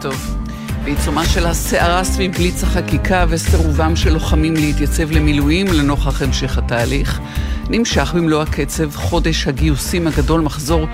טוב. 0.00 0.36
בעיצומה 0.84 1.24
של 1.24 1.46
הסערה 1.46 2.04
סביב 2.04 2.32
בליץ 2.32 2.62
החקיקה 2.62 3.24
וסירובם 3.28 3.96
של 3.96 4.12
לוחמים 4.12 4.54
להתייצב 4.54 5.10
למילואים 5.10 5.66
לנוכח 5.66 6.22
המשך 6.22 6.58
התהליך, 6.58 7.20
נמשך 7.70 8.12
במלוא 8.16 8.42
הקצב 8.42 8.96
חודש 8.96 9.46
הגיוסים 9.46 10.06
הגדול 10.06 10.40
מחזור 10.40 10.86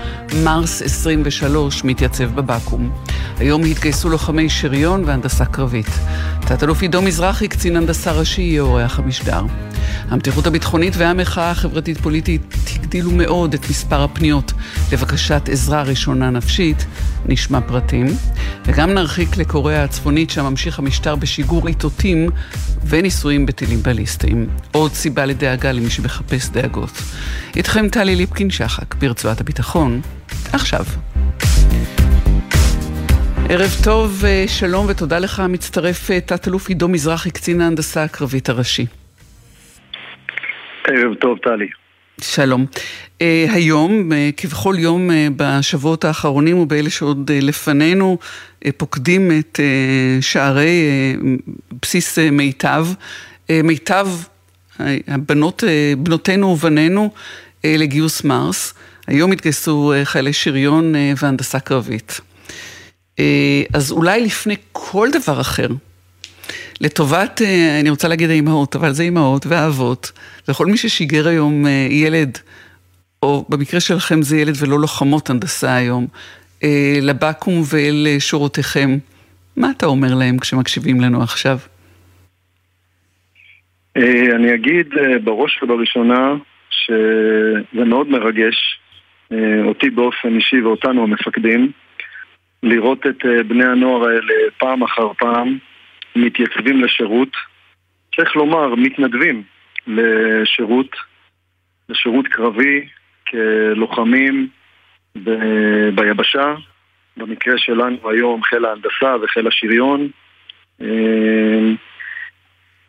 מרס 0.43 0.81
23 0.81 1.83
מתייצב 1.83 2.35
בבקו"ם. 2.35 2.89
היום 3.39 3.65
התגייסו 3.65 4.09
לוחמי 4.09 4.49
שריון 4.49 5.03
והנדסה 5.05 5.45
קרבית. 5.45 5.99
תת-אלוף 6.39 6.81
עידו 6.81 7.01
מזרחי, 7.01 7.47
קצין 7.47 7.75
הנדסה 7.75 8.11
ראשי, 8.11 8.41
יהיה 8.41 8.61
אורח 8.61 8.99
המשדר. 8.99 9.41
המתיחות 10.09 10.47
הביטחונית 10.47 10.93
והמחאה 10.97 11.51
החברתית-פוליטית 11.51 12.55
הגדילו 12.75 13.11
מאוד 13.11 13.53
את 13.53 13.69
מספר 13.69 14.03
הפניות 14.03 14.53
לבקשת 14.91 15.49
עזרה 15.51 15.83
ראשונה 15.83 16.29
נפשית, 16.29 16.85
נשמע 17.27 17.61
פרטים, 17.61 18.05
וגם 18.65 18.93
נרחיק 18.93 19.37
לקוריאה 19.37 19.83
הצפונית 19.83 20.29
שם 20.29 20.45
ממשיך 20.45 20.79
המשטר 20.79 21.15
בשיגור 21.15 21.67
איתותים 21.67 22.29
וניסויים 22.87 23.45
בטילים 23.45 23.79
בליסטיים. 23.83 24.47
עוד 24.71 24.91
סיבה 24.91 25.25
לדאגה 25.25 25.71
למי 25.71 25.89
שמחפש 25.89 26.49
דאגות. 26.49 26.91
איתכם 27.55 27.89
טלי 27.89 28.15
ליפקין-שחק 28.15 28.95
ברצועת 28.95 29.41
הביטחון, 29.41 30.01
עכשיו. 30.53 30.85
ערב 33.49 33.69
טוב, 33.83 34.23
אה, 34.25 34.45
שלום 34.47 34.85
ותודה 34.89 35.19
לך, 35.19 35.39
מצטרף 35.49 36.11
אה, 36.11 36.21
תת-אלוף 36.21 36.69
עידו 36.69 36.87
מזרחי, 36.87 37.31
קצין 37.31 37.61
ההנדסה 37.61 38.03
הקרבית 38.03 38.49
הראשי. 38.49 38.85
ערב 40.87 41.13
טוב, 41.13 41.37
טלי. 41.37 41.86
שלום. 42.21 42.65
Uh, 43.05 43.21
היום, 43.53 44.11
uh, 44.11 44.15
כבכל 44.37 44.75
יום 44.79 45.09
uh, 45.09 45.13
בשבועות 45.35 46.05
האחרונים 46.05 46.57
ובאלה 46.57 46.89
שעוד 46.89 47.31
לפנינו, 47.31 48.17
פוקדים 48.77 49.31
את 49.39 49.59
שערי 50.21 50.85
בסיס 51.81 52.17
מיטב. 52.19 52.87
מיטב, 53.63 54.07
הבנות, 55.07 55.63
בנותינו 55.97 56.47
ובנינו 56.47 57.11
לגיוס 57.63 58.23
מרס. 58.23 58.73
היום 59.07 59.31
התגייסו 59.31 59.93
חיילי 60.03 60.33
שריון 60.33 60.93
והנדסה 61.21 61.59
קרבית. 61.59 62.21
אז 63.73 63.91
אולי 63.91 64.21
לפני 64.21 64.55
כל 64.71 65.09
דבר 65.11 65.41
אחר, 65.41 65.67
לטובת, 66.81 67.41
אה, 67.41 67.79
אני 67.81 67.89
רוצה 67.89 68.07
להגיד 68.07 68.29
האימהות, 68.29 68.75
אבל 68.75 68.91
זה 68.91 69.03
אימהות 69.03 69.45
ואבות, 69.45 70.11
וכל 70.47 70.65
מי 70.65 70.77
ששיגר 70.77 71.27
היום 71.27 71.65
אה, 71.65 71.87
ילד, 71.89 72.37
או 73.23 73.45
במקרה 73.49 73.79
שלכם 73.79 74.21
זה 74.21 74.37
ילד 74.37 74.53
ולא 74.61 74.79
לוחמות 74.79 75.29
הנדסה 75.29 75.75
היום, 75.75 76.07
אה, 76.63 76.99
לבקו"ם 77.01 77.61
ואל 77.71 78.07
שורותיכם, 78.19 78.97
מה 79.57 79.71
אתה 79.77 79.85
אומר 79.85 80.13
להם 80.13 80.37
כשמקשיבים 80.39 81.01
לנו 81.01 81.23
עכשיו? 81.23 81.57
אני 84.35 84.53
אגיד 84.53 84.87
בראש 85.23 85.63
ובראשונה 85.63 86.35
שזה 86.69 87.85
מאוד 87.85 88.09
מרגש 88.09 88.79
אותי 89.65 89.89
באופן 89.89 90.35
אישי 90.35 90.61
ואותנו 90.61 91.03
המפקדים 91.03 91.71
לראות 92.63 93.05
את 93.07 93.25
בני 93.47 93.65
הנוער 93.65 94.07
האלה 94.07 94.33
פעם 94.57 94.83
אחר 94.83 95.07
פעם 95.19 95.57
מתייצבים 96.25 96.83
לשירות, 96.83 97.29
צריך 98.15 98.35
לומר, 98.35 98.75
מתנדבים 98.75 99.43
לשירות, 99.87 100.95
לשירות 101.89 102.27
קרבי 102.27 102.87
כלוחמים 103.27 104.47
ב- 105.23 105.89
ביבשה, 105.95 106.55
במקרה 107.17 107.57
שלנו 107.57 108.09
היום 108.09 108.43
חיל 108.43 108.65
ההנדסה 108.65 109.15
וחיל 109.21 109.47
השריון. 109.47 110.09
אה, 110.81 111.73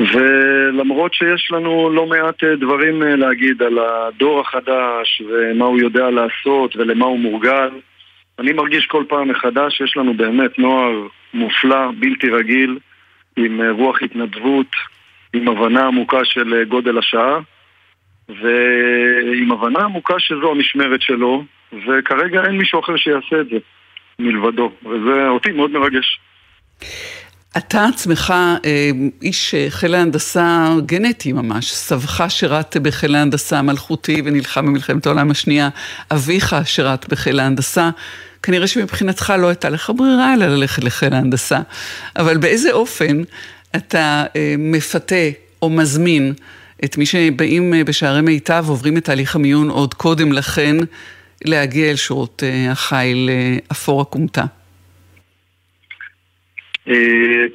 ולמרות 0.01 1.15
שיש 1.15 1.51
לנו 1.53 1.91
לא 1.91 2.07
מעט 2.07 2.45
דברים 2.45 3.03
להגיד 3.03 3.63
על 3.63 3.79
הדור 3.79 4.41
החדש 4.41 5.23
ומה 5.29 5.65
הוא 5.65 5.79
יודע 5.79 6.11
לעשות 6.11 6.77
ולמה 6.77 7.05
הוא 7.05 7.19
מורגל, 7.19 7.71
אני 8.39 8.53
מרגיש 8.53 8.87
כל 8.87 9.05
פעם 9.09 9.29
מחדש 9.29 9.77
שיש 9.77 9.97
לנו 9.97 10.15
באמת 10.15 10.59
נוער 10.59 11.07
מופלא, 11.35 11.91
בלתי 11.99 12.31
רגיל, 12.31 12.79
עם 13.45 13.61
אה, 13.61 13.71
רוח 13.71 14.03
התנדבות, 14.03 14.67
עם 15.33 15.49
הבנה 15.49 15.87
עמוקה 15.87 16.25
של 16.25 16.55
אה, 16.55 16.65
גודל 16.65 16.99
השעה 16.99 17.39
ועם 18.29 19.53
הבנה 19.53 19.79
עמוקה 19.79 20.15
שזו 20.19 20.51
המשמרת 20.51 21.03
שלו 21.03 21.45
וכרגע 21.73 22.45
אין 22.45 22.59
מישהו 22.59 22.81
אחר 22.81 22.97
שיעשה 22.97 23.41
את 23.41 23.47
זה 23.49 23.57
מלבדו 24.19 24.73
וזה 24.85 25.29
אותי 25.29 25.51
מאוד 25.51 25.71
מרגש. 25.71 26.21
אתה 27.57 27.85
עצמך 27.85 28.35
אה, 28.65 28.91
איש 29.23 29.55
חיל 29.69 29.95
ההנדסה 29.95 30.69
גנטי 30.87 31.33
ממש, 31.33 31.73
סבך 31.73 32.25
שירת 32.29 32.77
בחיל 32.77 33.15
ההנדסה 33.15 33.59
המלכותי 33.59 34.23
ונלחם 34.25 34.67
במלחמת 34.67 35.07
העולם 35.07 35.31
השנייה, 35.31 35.69
אביך 36.13 36.57
שירת 36.65 37.09
בחיל 37.09 37.41
ההנדסה. 37.41 37.91
כנראה 38.43 38.67
שמבחינתך 38.67 39.33
לא 39.39 39.49
הייתה 39.49 39.69
לך 39.69 39.93
ברירה 39.97 40.35
אלא 40.35 40.47
ללכת 40.47 40.85
לחיל 40.85 41.15
ההנדסה. 41.15 41.59
אבל 42.17 42.37
באיזה 42.37 42.73
אופן 42.73 43.23
אתה 43.77 44.25
אה, 44.37 44.55
מפתה 44.59 45.29
או 45.63 45.71
מזמין 45.71 46.33
את 46.85 46.99
מי 46.99 47.07
שבאים 47.07 47.75
אה, 47.75 47.85
בשערי 47.85 48.21
מיטב 48.21 48.63
ועוברים 48.67 48.97
את 48.97 49.05
תהליך 49.05 49.37
המיון 49.37 49.69
עוד 49.69 49.95
קודם 49.95 50.33
לכן 50.33 50.77
להגיע 51.45 51.91
אל 51.91 51.97
שורות 51.97 52.43
אה, 52.47 52.73
החיל 52.73 53.31
אפור 53.73 54.01
הכומתה? 54.01 54.45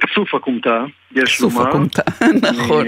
כסוף 0.00 0.34
הכומתה, 0.34 0.84
יש 1.16 1.40
לומר. 1.40 1.54
כסוף 1.54 1.66
הכומתה, 1.66 2.02
נכון, 2.52 2.86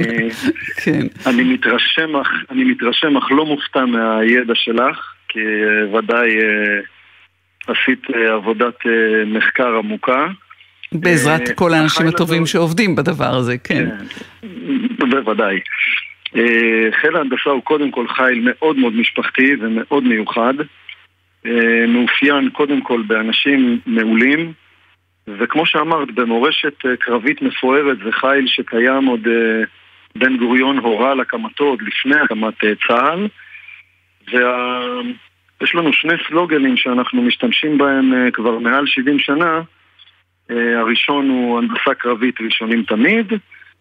כן. 0.85 1.07
אני 1.27 1.45
מתרשם, 1.45 2.09
אני 2.51 2.65
מתרשם 2.65 3.17
אך 3.17 3.25
לא 3.31 3.47
מופתע 3.47 3.85
מהידע 3.85 4.55
שלך, 4.55 5.13
כי 5.29 5.39
ודאי 5.93 6.29
עשית 7.67 8.03
אה, 8.15 8.35
עבודת 8.35 8.87
אה, 8.87 9.25
מחקר 9.27 9.77
עמוקה. 9.77 10.27
בעזרת 10.93 11.49
אה, 11.49 11.55
כל 11.55 11.75
האנשים 11.75 12.07
הטובים. 12.07 12.47
שעובדים 12.47 12.97
בדבר 12.97 13.35
הזה, 13.37 13.59
כן. 13.59 13.89
כן, 14.99 15.09
בוודאי. 15.11 15.61
חיל 17.01 17.17
ההנדסה 17.17 17.51
הוא 17.51 17.63
קודם 17.63 17.91
כל 17.91 18.09
חיל 18.09 18.41
מאוד 18.45 18.77
מאוד 18.77 18.93
משפחתי 18.93 19.57
ומאוד 19.61 20.05
מיוחד. 20.05 20.55
מאופיין 21.89 22.51
קודם 22.51 22.81
כל 22.81 23.03
באנשים 23.07 23.81
מעולים, 23.87 24.53
וכמו 25.39 25.67
שאמרת, 25.67 26.11
במורשת 26.15 26.75
קרבית 27.01 27.43
מפוארת 27.43 27.99
זה 28.05 28.13
חיל 28.13 28.47
שקיים 28.47 29.07
עוד 29.07 29.21
בן 30.17 30.37
גוריון 30.37 30.79
הורה 30.79 31.13
על 31.13 31.21
הקמתו 31.21 31.65
עוד 31.65 31.83
לפני 31.83 32.21
הקמת 32.21 32.55
צה"ל. 32.89 33.29
וה... 34.33 34.81
יש 35.63 35.75
לנו 35.75 35.93
שני 35.93 36.15
סלוגנים 36.29 36.77
שאנחנו 36.77 37.23
משתמשים 37.23 37.79
בהם 37.79 38.13
uh, 38.13 38.31
כבר 38.31 38.59
מעל 38.59 38.87
70 38.87 39.19
שנה. 39.19 39.61
Uh, 40.51 40.55
הראשון 40.77 41.29
הוא 41.29 41.59
הנדסה 41.59 41.95
קרבית 41.99 42.41
ראשונים 42.41 42.83
תמיד, 42.83 43.33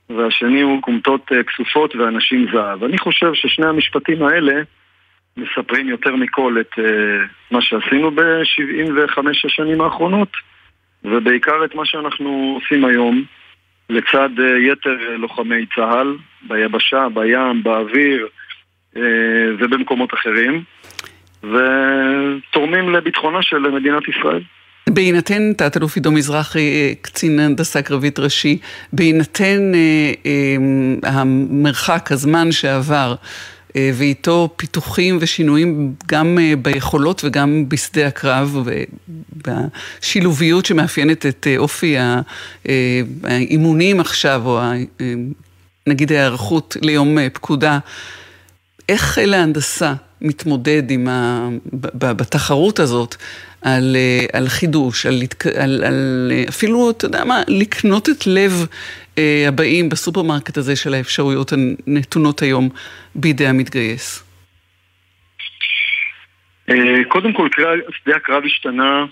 והשני 0.09 0.61
הוא 0.61 0.81
כומתות 0.81 1.31
uh, 1.31 1.43
כסופות 1.43 1.95
ואנשים 1.95 2.47
זהב. 2.53 2.83
אני 2.83 2.97
חושב 2.97 3.33
ששני 3.33 3.65
המשפטים 3.65 4.23
האלה 4.23 4.61
מספרים 5.37 5.89
יותר 5.89 6.15
מכל 6.15 6.57
את 6.59 6.79
מה 7.51 7.61
שעשינו 7.61 8.11
ב-75 8.11 9.19
השנים 9.45 9.81
האחרונות, 9.81 10.31
ובעיקר 11.03 11.65
את 11.65 11.75
מה 11.75 11.85
שאנחנו 11.85 12.59
עושים 12.61 12.85
היום 12.85 13.23
לצד 13.89 14.29
יתר 14.59 14.97
לוחמי 15.17 15.65
צה"ל, 15.75 16.17
ביבשה, 16.41 17.07
בים, 17.09 17.63
באוויר 17.63 18.27
ובמקומות 19.59 20.13
אחרים. 20.13 20.63
ותורמים 21.51 22.89
לביטחונה 22.89 23.41
של 23.41 23.57
מדינת 23.57 24.03
ישראל. 24.07 24.41
בהינתן 24.89 25.53
תת-אלוף 25.53 25.95
עידו 25.95 26.11
מזרחי, 26.11 26.95
קצין 27.01 27.39
הנדסה 27.39 27.81
קרבית 27.81 28.19
ראשי, 28.19 28.57
בהינתן 28.93 29.71
אה, 29.75 30.11
אה, 30.25 31.11
המרחק, 31.11 32.11
הזמן 32.11 32.51
שעבר, 32.51 33.15
אה, 33.75 33.91
ואיתו 33.93 34.49
פיתוחים 34.55 35.17
ושינויים 35.21 35.93
גם 36.07 36.37
אה, 36.41 36.53
ביכולות 36.61 37.21
וגם 37.23 37.69
בשדה 37.69 38.07
הקרב, 38.07 38.67
ובשילוביות 39.45 40.65
שמאפיינת 40.65 41.25
את 41.25 41.47
אה, 41.49 41.57
אופי 41.57 41.97
אה, 41.97 42.21
האימונים 43.23 43.99
עכשיו, 43.99 44.41
או 44.45 44.59
ה, 44.59 44.73
אה, 45.01 45.13
נגיד 45.87 46.11
ההיערכות 46.11 46.77
ליום 46.81 47.17
אה, 47.17 47.29
פקודה, 47.29 47.79
איך 48.89 49.01
חיל 49.01 49.33
ההנדסה 49.33 49.93
מתמודד 50.21 50.91
עם 50.91 51.07
ה... 51.07 51.49
בתחרות 52.01 52.79
הזאת 52.79 53.15
על, 53.61 53.95
אה, 53.95 54.39
על 54.39 54.47
חידוש, 54.47 55.05
על, 55.05 55.13
על, 55.59 55.83
על 55.83 56.31
אפילו, 56.49 56.91
אתה 56.91 57.05
יודע 57.05 57.23
מה, 57.25 57.41
לקנות 57.47 58.09
את 58.09 58.27
לב 58.27 58.51
אה, 59.17 59.45
הבאים 59.47 59.89
בסופרמרקט 59.89 60.57
הזה 60.57 60.75
של 60.75 60.93
האפשרויות 60.93 61.53
הנתונות 61.53 62.41
היום 62.41 62.69
בידי 63.15 63.47
המתגייס. 63.47 64.23
אה, 66.69 67.03
קודם 67.07 67.33
כל, 67.33 67.49
שדה 68.03 68.15
הקרב 68.15 68.43
השתנה 68.45 69.05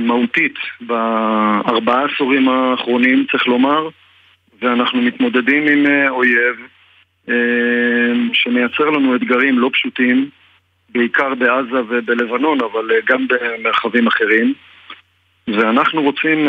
מהותית 0.00 0.54
בארבעה 0.80 2.04
עשורים 2.04 2.48
האחרונים, 2.48 3.26
צריך 3.30 3.46
לומר, 3.46 3.88
ואנחנו 4.62 5.02
מתמודדים 5.02 5.66
עם 5.68 5.86
אויב 6.08 6.56
שמייצר 8.32 8.84
לנו 8.84 9.16
אתגרים 9.16 9.58
לא 9.58 9.70
פשוטים, 9.72 10.28
בעיקר 10.88 11.34
בעזה 11.34 11.80
ובלבנון, 11.88 12.58
אבל 12.60 12.90
גם 13.06 13.26
במרחבים 13.28 14.06
אחרים. 14.06 14.54
ואנחנו 15.48 16.02
רוצים 16.02 16.48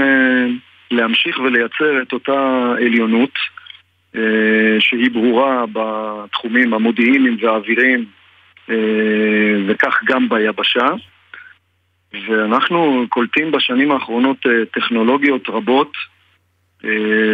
להמשיך 0.92 1.40
ולייצר 1.40 2.02
את 2.02 2.14
אותה 2.14 2.72
עליונות 2.78 3.32
שהיא 4.80 5.12
ברורה 5.12 5.66
בתחומים 5.74 6.74
המודיעיניים 6.74 7.38
והאוויריים 7.42 8.06
וכך 9.68 10.00
גם 10.06 10.30
ביבשה. 10.30 10.88
ואנחנו 12.28 13.06
קולטים 13.10 13.52
בשנים 13.52 13.92
האחרונות 13.92 14.38
טכנולוגיות 14.72 15.50
רבות 15.50 15.92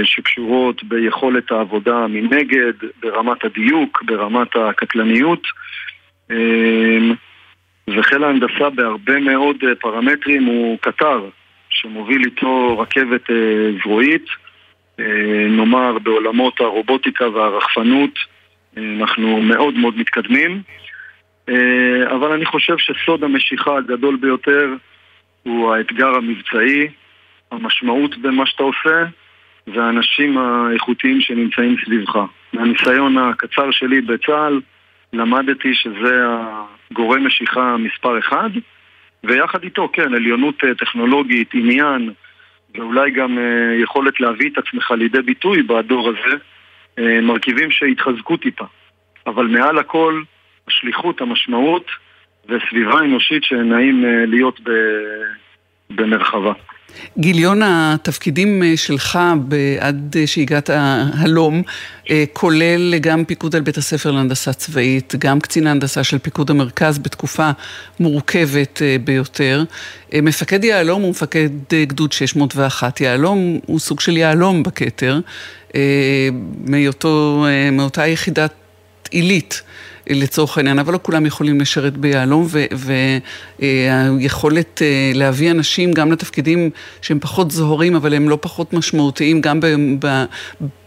שקשורות 0.03 0.83
ביכולת 0.83 1.51
העבודה 1.51 2.07
מנגד, 2.07 2.73
ברמת 3.01 3.45
הדיוק, 3.45 4.03
ברמת 4.05 4.55
הקטלניות. 4.55 5.43
וחיל 7.87 8.23
ההנדסה 8.23 8.69
בהרבה 8.69 9.19
מאוד 9.19 9.55
פרמטרים 9.79 10.43
הוא 10.43 10.77
קטר 10.81 11.29
שמוביל 11.69 12.25
איתו 12.25 12.79
רכבת 12.79 13.25
זרועית. 13.83 14.25
נאמר 15.49 15.99
בעולמות 15.99 16.59
הרובוטיקה 16.59 17.29
והרחפנות 17.29 18.19
אנחנו 18.77 19.41
מאוד 19.41 19.73
מאוד 19.73 19.97
מתקדמים. 19.97 20.61
אבל 22.05 22.31
אני 22.31 22.45
חושב 22.45 22.75
שסוד 22.77 23.23
המשיכה 23.23 23.77
הגדול 23.77 24.15
ביותר 24.15 24.73
הוא 25.43 25.73
האתגר 25.73 26.15
המבצעי, 26.15 26.87
המשמעות 27.51 28.17
במה 28.17 28.45
שאתה 28.45 28.63
עושה 28.63 29.05
והאנשים 29.67 30.37
האיכותיים 30.37 31.21
שנמצאים 31.21 31.75
סביבך. 31.85 32.19
מהניסיון 32.53 33.17
הקצר 33.17 33.71
שלי 33.71 34.01
בצה"ל 34.01 34.61
למדתי 35.13 35.73
שזה 35.73 36.25
הגורם 36.91 37.25
משיכה 37.25 37.77
מספר 37.77 38.19
אחד 38.19 38.49
ויחד 39.23 39.63
איתו, 39.63 39.89
כן, 39.93 40.13
עליונות 40.13 40.55
טכנולוגית, 40.77 41.49
עניין 41.53 42.11
ואולי 42.75 43.11
גם 43.11 43.37
יכולת 43.83 44.19
להביא 44.19 44.49
את 44.49 44.57
עצמך 44.57 44.91
לידי 44.91 45.21
ביטוי 45.21 45.63
בדור 45.63 46.09
הזה 46.09 46.35
מרכיבים 47.21 47.71
שהתחזקו 47.71 48.37
טיפה 48.37 48.65
אבל 49.27 49.47
מעל 49.47 49.77
הכל 49.77 50.21
השליחות, 50.67 51.21
המשמעות 51.21 51.85
וסביבה 52.45 52.99
אנושית 52.99 53.43
שנעים 53.43 54.05
להיות 54.27 54.59
במרחבה. 55.89 56.53
גיליון, 57.17 57.61
התפקידים 57.63 58.63
שלך 58.75 59.19
עד 59.79 60.15
שהגעת 60.25 60.69
הלום 61.13 61.61
כולל 62.33 62.97
גם 62.97 63.25
פיקוד 63.25 63.55
על 63.55 63.61
בית 63.61 63.77
הספר 63.77 64.11
להנדסה 64.11 64.53
צבאית, 64.53 65.13
גם 65.17 65.39
קצין 65.39 65.67
ההנדסה 65.67 66.03
של 66.03 66.17
פיקוד 66.17 66.49
המרכז 66.49 66.97
בתקופה 66.97 67.49
מורכבת 67.99 68.81
ביותר. 69.03 69.63
מפקד 70.13 70.63
יהלום 70.63 71.01
הוא 71.01 71.11
מפקד 71.11 71.49
גדוד 71.87 72.11
601. 72.11 73.01
יהלום 73.01 73.59
הוא 73.65 73.79
סוג 73.79 73.99
של 73.99 74.17
יהלום 74.17 74.63
בכתר, 74.63 75.19
מאותה 77.71 78.07
יחידת 78.07 78.51
עילית. 79.11 79.61
לצורך 80.09 80.57
העניין, 80.57 80.79
אבל 80.79 80.93
לא 80.93 80.99
כולם 81.01 81.25
יכולים 81.25 81.61
לשרת 81.61 81.97
ביהלום, 81.97 82.47
והיכולת 83.59 84.81
להביא 85.13 85.51
אנשים 85.51 85.93
גם 85.93 86.11
לתפקידים 86.11 86.69
שהם 87.01 87.19
פחות 87.19 87.51
זוהרים, 87.51 87.95
אבל 87.95 88.13
הם 88.13 88.29
לא 88.29 88.37
פחות 88.41 88.73
משמעותיים, 88.73 89.41
גם 89.41 89.59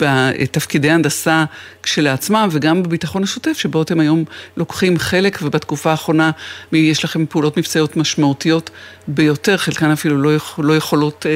בתפקידי 0.00 0.90
הנדסה 0.90 1.44
כשלעצמם, 1.82 2.48
וגם 2.52 2.82
בביטחון 2.82 3.22
השוטף, 3.22 3.58
שבו 3.58 3.82
אתם 3.82 4.00
היום 4.00 4.24
לוקחים 4.56 4.98
חלק, 4.98 5.38
ובתקופה 5.42 5.90
האחרונה 5.90 6.30
יש 6.72 7.04
לכם 7.04 7.26
פעולות 7.26 7.56
מבצעיות 7.56 7.96
משמעותיות 7.96 8.70
ביותר, 9.08 9.56
חלקן 9.56 9.90
אפילו 9.90 10.16
לא, 10.16 10.34
יכול, 10.34 10.64
לא 10.64 10.76
יכולות... 10.76 11.26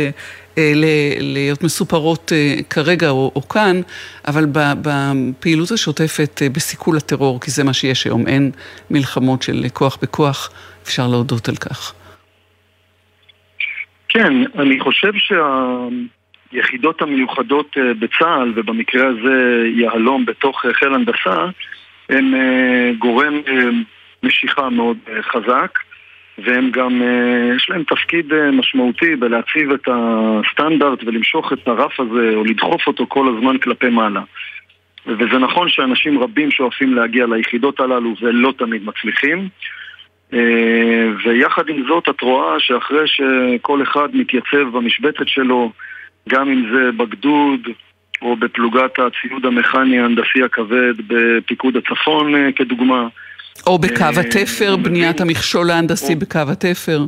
להיות 1.21 1.63
מסופרות 1.63 2.33
כרגע 2.71 3.11
או, 3.11 3.33
או 3.35 3.49
כאן, 3.49 3.81
אבל 4.29 4.45
בפעילות 4.53 5.71
השוטפת 5.71 6.43
בסיכול 6.53 6.97
הטרור, 6.97 7.41
כי 7.41 7.51
זה 7.51 7.65
מה 7.65 7.73
שיש 7.73 8.05
היום, 8.05 8.27
אין 8.27 8.51
מלחמות 8.91 9.43
של 9.43 9.65
כוח 9.73 9.99
בכוח, 10.03 10.51
אפשר 10.83 11.09
להודות 11.09 11.49
על 11.49 11.57
כך. 11.57 11.95
כן, 14.09 14.33
אני 14.59 14.81
חושב 14.81 15.13
שהיחידות 16.53 17.03
המיוחדות 17.03 17.77
בצה"ל, 18.01 18.53
ובמקרה 18.57 19.09
הזה 19.09 19.67
יהלום 19.77 20.27
בתוך 20.27 20.65
חיל 20.73 20.95
הנדסה, 20.95 21.47
הם 22.09 22.35
גורם 22.99 23.41
משיכה 24.23 24.71
מאוד 24.71 24.97
חזק. 25.23 25.79
והם 26.39 26.71
גם, 26.71 27.03
יש 27.57 27.71
להם 27.71 27.83
תפקיד 27.83 28.33
משמעותי 28.53 29.17
בלהציב 29.17 29.73
את 29.73 29.89
הסטנדרט 29.93 30.99
ולמשוך 31.05 31.53
את 31.53 31.69
הרף 31.69 32.01
הזה 32.01 32.33
או 32.35 32.45
לדחוף 32.45 32.87
אותו 32.87 33.07
כל 33.09 33.35
הזמן 33.37 33.59
כלפי 33.59 33.89
מעלה. 33.89 34.23
וזה 35.07 35.39
נכון 35.39 35.69
שאנשים 35.69 36.19
רבים 36.19 36.51
שואפים 36.51 36.95
להגיע 36.95 37.27
ליחידות 37.27 37.81
הללו 37.81 38.15
ולא 38.21 38.53
תמיד 38.59 38.83
מצליחים. 38.85 39.49
ויחד 41.25 41.69
עם 41.69 41.85
זאת 41.89 42.09
את 42.09 42.21
רואה 42.21 42.61
שאחרי 42.61 43.05
שכל 43.07 43.83
אחד 43.83 44.09
מתייצב 44.13 44.69
במשבצת 44.73 45.29
שלו, 45.29 45.73
גם 46.29 46.49
אם 46.51 46.67
זה 46.75 46.93
בגדוד 46.93 47.61
או 48.23 48.37
בפלוגת 48.37 48.99
הציוד 48.99 49.47
המכני 49.47 49.99
ההנדסי 49.99 50.43
הכבד 50.45 50.95
בפיקוד 51.07 51.77
הצפון 51.77 52.53
כדוגמה, 52.53 53.09
או 53.67 53.79
בקו 53.79 54.21
התפר, 54.21 54.77
בניית 54.77 55.21
המכשול 55.21 55.71
ההנדסי 55.71 56.15
בקו 56.15 56.41
התפר. 56.53 56.99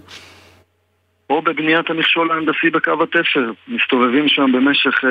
או 1.31 1.43
בבניית 1.43 1.91
המכשול 1.91 2.31
ההנדסי 2.31 2.71
בקו 2.71 3.03
התפר. 3.03 3.53
מסתובבים 3.69 4.29
שם 4.29 4.53
במשך 4.53 5.05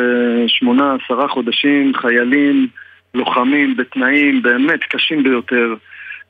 שמונה, 0.47 0.95
עשרה 0.95 1.27
חודשים, 1.27 1.93
חיילים, 1.95 2.67
לוחמים, 3.13 3.77
בתנאים 3.77 4.41
באמת 4.41 4.79
קשים 4.83 5.23
ביותר. 5.23 5.75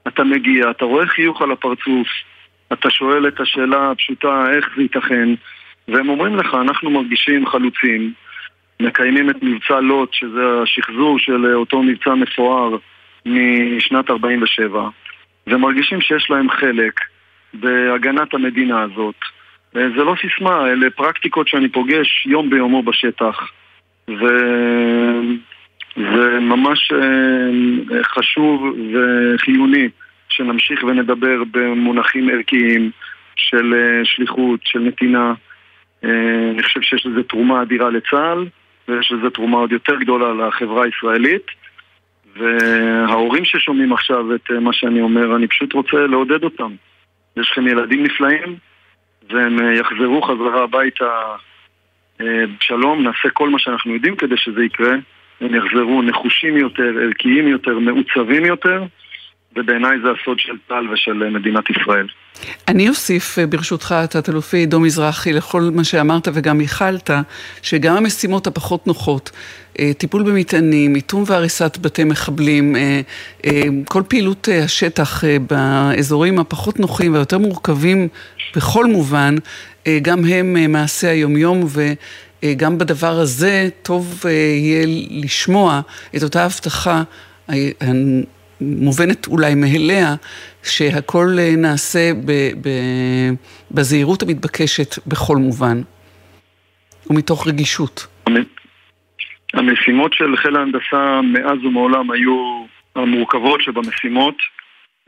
אתה 0.08 0.24
מגיע, 0.24 0.70
אתה 0.72 0.86
רואה 0.86 1.08
חיוך 1.08 1.42
על 1.42 1.52
הפרצוף, 1.52 2.08
אתה 2.74 2.90
שואל 2.90 3.28
את 3.28 3.40
השאלה 3.40 3.92
הפשוטה, 3.92 4.46
איך 4.56 4.70
זה 4.76 4.82
ייתכן, 4.82 5.30
והם 5.88 6.10
אומרים 6.10 6.36
לך, 6.36 6.54
אנחנו 6.62 6.90
מרגישים 6.90 7.48
חלוצים, 7.48 8.14
מקיימים 8.80 9.30
את 9.30 9.36
מבצע 9.42 9.80
לוט, 9.80 10.14
שזה 10.14 10.62
השחזור 10.64 11.20
של 11.20 11.56
אותו 11.56 11.84
מבצע 11.84 12.14
מפואר. 12.14 12.78
משנת 13.28 14.10
47 14.10 14.90
ומרגישים 15.48 16.02
שיש 16.02 16.30
להם 16.30 16.50
חלק 16.50 17.00
בהגנת 17.54 18.34
המדינה 18.34 18.82
הזאת. 18.82 19.16
זה 19.74 20.04
לא 20.04 20.16
סיסמה, 20.22 20.68
אלה 20.68 20.90
פרקטיקות 20.90 21.48
שאני 21.48 21.70
פוגש 21.70 22.26
יום 22.26 22.50
ביומו 22.50 22.84
בשטח 22.84 23.52
וזה 24.08 25.30
ממש 26.42 26.92
חשוב 28.04 28.76
וחיוני 28.94 29.90
שנמשיך 30.30 30.84
ונדבר 30.84 31.44
במונחים 31.52 32.30
ערכיים 32.30 32.92
של 33.36 33.74
שליחות, 34.04 34.60
של 34.64 34.80
נתינה. 34.80 35.34
אני 36.04 36.64
חושב 36.64 36.82
שיש 36.82 37.06
לזה 37.06 37.24
תרומה 37.24 37.62
אדירה 37.62 37.90
לצה"ל 37.90 38.46
ויש 38.88 39.12
לזה 39.12 39.30
תרומה 39.30 39.58
עוד 39.58 39.72
יותר 39.72 39.96
גדולה 39.96 40.48
לחברה 40.48 40.86
הישראלית. 40.86 41.46
וההורים 42.38 43.46
ששומעים 43.46 43.94
עכשיו 43.94 44.36
את 44.36 44.52
מה 44.52 44.74
שאני 44.74 45.02
אומר, 45.02 45.36
אני 45.36 45.48
פשוט 45.48 45.74
רוצה 45.74 45.98
לעודד 45.98 46.44
אותם. 46.44 46.72
יש 47.38 47.52
לכם 47.52 47.68
ילדים 47.68 48.04
נפלאים, 48.04 48.56
והם 49.30 49.74
יחזרו 49.74 50.22
חזרה 50.22 50.64
הביתה 50.64 51.36
בשלום, 52.20 53.04
נעשה 53.04 53.30
כל 53.34 53.50
מה 53.50 53.60
שאנחנו 53.60 53.94
יודעים 53.94 54.16
כדי 54.16 54.38
שזה 54.38 54.64
יקרה. 54.64 54.96
הם 55.42 55.56
יחזרו 55.56 56.02
נחושים 56.02 56.58
יותר, 56.58 56.94
ערכיים 57.02 57.48
יותר, 57.48 57.80
מעוצבים 57.80 58.46
יותר. 58.46 58.84
ובעיניי 59.58 59.98
זה 60.04 60.08
הסוד 60.22 60.40
של 60.40 60.54
צה"ל 60.68 60.90
ושל 60.94 61.14
מדינת 61.14 61.64
ישראל. 61.70 62.08
אני 62.68 62.90
אוסיף 62.90 63.38
ברשותך, 63.50 63.96
תת-אלופי 64.10 64.58
עידו 64.58 64.80
מזרחי, 64.80 65.34
לכל 65.34 65.62
מה 65.74 65.84
שאמרת 65.84 66.28
וגם 66.34 66.62
ייחלת, 66.62 67.10
שגם 67.62 67.98
המשימות 67.98 68.48
הפחות 68.48 68.88
נוחות, 68.88 69.32
טיפול 69.98 70.24
במטענים, 70.24 70.94
מיתון 70.94 71.24
והריסת 71.28 71.78
בתי 71.82 72.04
מחבלים, 72.04 72.76
כל 73.86 74.04
פעילות 74.08 74.48
השטח 74.66 75.24
באזורים 75.50 76.40
הפחות 76.40 76.80
נוחים 76.80 77.14
והיותר 77.14 77.38
מורכבים 77.38 78.08
בכל 78.56 78.86
מובן, 78.86 79.36
גם 80.02 80.26
הם 80.26 80.72
מעשה 80.72 81.10
היומיום 81.10 81.68
וגם 82.44 82.78
בדבר 82.78 83.20
הזה 83.20 83.70
טוב 83.82 84.24
יהיה 84.26 84.86
לשמוע 85.10 85.82
את 86.16 86.24
אותה 86.24 86.46
הבטחה 86.46 87.04
מובנת 88.62 89.28
אולי 89.28 89.56
מאליה, 89.56 90.16
שהכל 90.64 91.28
נעשה 91.58 92.14
ב, 92.26 92.32
ב, 92.62 92.70
בזהירות 93.72 94.24
המתבקשת 94.24 95.08
בכל 95.08 95.38
מובן, 95.38 95.78
ומתוך 97.10 97.48
רגישות. 97.48 98.08
המשימות 99.54 100.14
של 100.14 100.38
חיל 100.38 100.56
ההנדסה 100.56 101.22
מאז 101.22 101.66
ומעולם 101.66 102.12
היו 102.12 102.66
המורכבות 102.96 103.62
שבמשימות. 103.62 104.36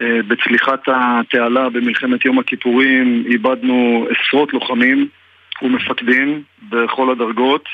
אה, 0.02 0.20
בצליחת 0.28 0.80
התעלה 0.88 1.70
במלחמת 1.70 2.26
יום 2.26 2.40
הכיפורים 2.40 3.24
איבדנו 3.32 4.08
עשרות 4.10 4.54
לוחמים 4.54 5.08
ומפקדים 5.62 6.44
בכל 6.70 7.12
הדרגות. 7.12 7.66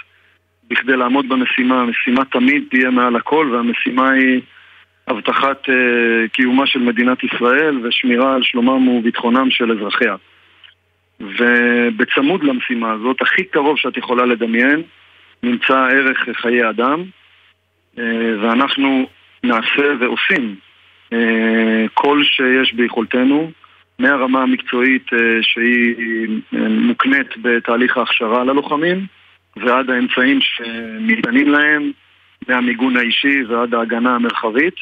בכדי 0.70 0.98
לעמוד 0.98 1.29
במשימה, 1.29 1.82
המשימה 1.82 2.25
תמיד 2.25 2.63
תהיה 2.70 2.89
מעל 2.89 3.15
הכל 3.15 3.50
והמשימה 3.53 4.12
היא 4.12 4.41
הבטחת 5.07 5.69
uh, 5.69 6.29
קיומה 6.31 6.67
של 6.67 6.79
מדינת 6.79 7.24
ישראל 7.24 7.79
ושמירה 7.83 8.35
על 8.35 8.43
שלומם 8.43 8.88
וביטחונם 8.88 9.51
של 9.51 9.71
אזרחיה. 9.71 10.15
ובצמוד 11.19 12.43
למשימה 12.43 12.91
הזאת, 12.91 13.21
הכי 13.21 13.43
קרוב 13.43 13.77
שאת 13.77 13.97
יכולה 13.97 14.25
לדמיין, 14.25 14.81
נמצא 15.43 15.74
ערך 15.74 16.29
חיי 16.33 16.69
אדם, 16.69 17.03
uh, 17.95 18.00
ואנחנו 18.41 19.07
נעשה 19.43 19.93
ועושים 20.00 20.55
uh, 21.13 21.15
כל 21.93 22.24
שיש 22.24 22.74
ביכולתנו, 22.74 23.51
מהרמה 24.00 24.41
המקצועית 24.41 25.07
שהיא 25.41 26.27
מוקנית 26.69 27.27
בתהליך 27.41 27.97
ההכשרה 27.97 28.43
ללוחמים, 28.43 29.05
ועד 29.57 29.89
האמצעים 29.89 30.39
שניתנים 30.41 31.47
להם, 31.47 31.91
מהמיגון 32.47 32.97
האישי 32.97 33.43
ועד 33.43 33.74
ההגנה 33.74 34.15
המרחבית. 34.15 34.75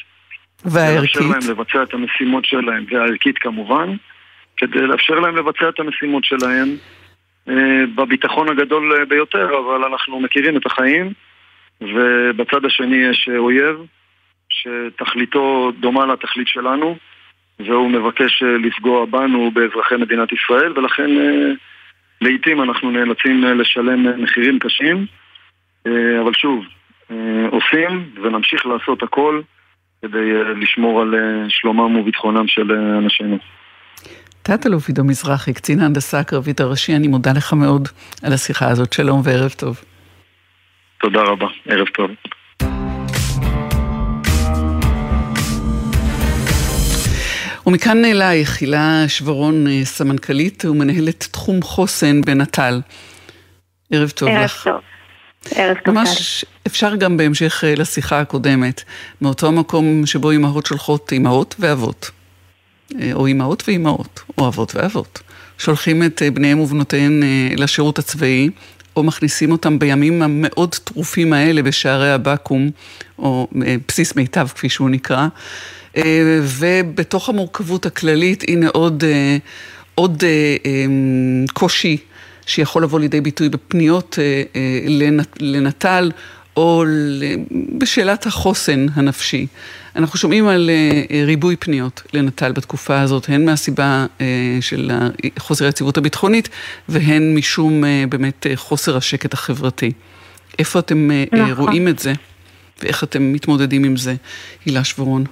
והערכית? 0.66 1.16
לאפשר 1.16 1.30
להם 1.30 1.52
לבצע 1.52 1.84
את 1.84 1.94
המשימות 1.94 2.46
שלהם, 2.46 2.86
והערכית 2.92 3.38
כמובן, 3.38 3.96
כדי 4.58 4.82
לאפשר 4.82 5.20
להם 5.20 5.36
לבצע 5.36 5.70
את 5.70 5.80
המשימות 5.80 6.24
שלהם 6.26 6.76
אה, 7.50 7.84
בביטחון 7.96 8.50
הגדול 8.50 9.06
ביותר, 9.06 9.50
אבל 9.58 9.84
אנחנו 9.84 10.20
מכירים 10.20 10.58
את 10.58 10.66
החיים, 10.66 11.14
ובצד 11.82 12.66
השני 12.66 12.96
יש 12.96 13.30
אויב 13.38 13.76
שתכליתו 14.50 15.72
דומה 15.80 16.06
לתכלית 16.06 16.48
שלנו, 16.48 16.98
והוא 17.60 17.90
מבקש 17.90 18.44
לפגוע 18.44 19.06
בנו, 19.06 19.52
באזרחי 19.52 19.96
מדינת 19.96 20.32
ישראל, 20.32 20.80
ולכן 20.80 21.18
אה, 21.18 21.52
לעיתים 22.22 22.62
אנחנו 22.62 22.92
נאלצים 22.92 23.44
לשלם 23.44 24.24
מחירים 24.24 24.60
קשים, 24.60 25.06
אה, 25.88 26.22
אבל 26.22 26.34
שוב, 26.34 26.66
עושים 27.52 28.10
ונמשיך 28.22 28.66
לעשות 28.66 29.04
הכל 29.04 29.42
כדי 30.04 30.18
אה, 30.18 30.54
לשמור 30.62 31.02
על 31.02 31.16
אה, 31.16 31.50
שלומם 31.50 31.96
וביטחונם 31.96 32.48
של 32.48 32.72
אה, 32.72 32.98
אנשינו. 32.98 33.38
תת-אלוף 34.42 34.88
עידו 34.88 35.04
מזרחי, 35.04 35.54
קצין 35.54 35.80
ההנדסה 35.80 36.20
הקרבית 36.20 36.60
הראשי, 36.60 36.96
אני 36.96 37.08
מודה 37.08 37.32
לך 37.34 37.54
מאוד 37.54 37.88
על 38.24 38.34
השיחה 38.34 38.68
הזאת. 38.70 38.94
שלום 38.94 39.22
וערב 39.24 39.52
טוב. 39.52 39.82
תודה 41.02 41.22
רבה, 41.22 41.48
ערב 41.66 41.88
טוב. 41.88 42.12
ומכאן 47.68 48.06
אלייך, 48.06 48.62
הילה 48.62 49.04
שברון, 49.08 49.66
סמנכ"לית 49.84 50.66
ומנהלת 50.66 51.28
תחום 51.32 51.62
חוסן 51.62 52.22
בנט"ל. 52.22 52.80
ערב 53.92 54.10
טוב 54.10 54.30
ערב 54.30 54.44
לך. 54.44 54.68
ערב 54.68 54.76
טוב. 54.76 54.93
ערב 55.52 55.78
טוב. 55.86 55.96
ממש 55.96 56.46
אפשר 56.68 56.96
גם 56.96 57.18
בהמשך 57.18 57.64
אה, 57.64 57.76
לשיחה 57.76 58.20
הקודמת, 58.20 58.82
מאותו 59.22 59.48
המקום 59.48 60.06
שבו 60.06 60.32
אימהות 60.32 60.66
שולחות 60.66 61.12
אימהות 61.12 61.56
ואבות, 61.60 62.12
אה, 63.02 63.10
או 63.14 63.26
אימהות 63.26 63.64
ואימהות, 63.68 64.22
או 64.38 64.48
אבות 64.48 64.76
ואבות, 64.76 65.22
שולחים 65.58 66.04
את 66.04 66.22
אה, 66.22 66.32
בניהם 66.32 66.60
ובנותיהם 66.60 67.24
לשירות 67.58 68.00
הצבאי, 68.00 68.50
או 68.96 69.04
מכניסים 69.04 69.52
אותם 69.52 69.80
בימים 69.80 70.22
המאוד 70.22 70.76
טרופים 70.76 71.34
האלה 71.34 71.64
בשערי 71.64 72.12
הבקו"ם, 72.12 72.70
או 73.20 73.48
בסיס 73.88 74.16
מיטב 74.16 74.48
כפי 74.56 74.70
שהוא 74.70 74.90
נקרא, 74.90 75.28
ובתוך 76.42 77.30
המורכבות 77.30 77.86
הכללית, 77.86 78.44
הנה 78.48 78.68
עוד, 78.68 79.04
עוד 79.96 80.24
קושי. 81.54 81.98
שיכול 82.46 82.84
לבוא 82.84 83.00
לידי 83.00 83.22
ביטוי 83.22 83.50
בפניות 83.50 84.20
אה, 84.20 84.44
אה, 84.56 85.10
לנט"ל 85.40 86.12
או 86.58 86.84
בשאלת 87.78 88.26
החוסן 88.26 88.86
הנפשי. 88.94 89.48
אנחנו 89.96 90.20
שומעים 90.20 90.48
על 90.48 90.70
אה, 90.70 91.26
ריבוי 91.26 91.56
פניות 91.56 92.02
לנט"ל 92.14 92.52
בתקופה 92.52 93.02
הזאת, 93.02 93.30
הן 93.30 93.46
מהסיבה 93.46 94.06
של 94.62 94.92
חוסר 95.40 95.66
היציבות 95.66 95.98
הביטחונית 95.98 96.50
והן 96.90 97.36
משום 97.36 97.84
באמת 98.10 98.48
חוסר 98.56 98.98
השקט 98.98 99.34
החברתי. 99.34 99.92
איפה 100.60 100.80
אתם 100.80 101.10
נכון. 101.32 101.66
רואים 101.66 101.88
את 101.88 102.00
זה 102.00 102.14
ואיך 102.84 103.04
אתם 103.04 103.34
מתמודדים 103.34 103.84
עם 103.84 103.98
זה, 103.98 104.16
הילה 104.66 104.84
שברון? 104.84 105.26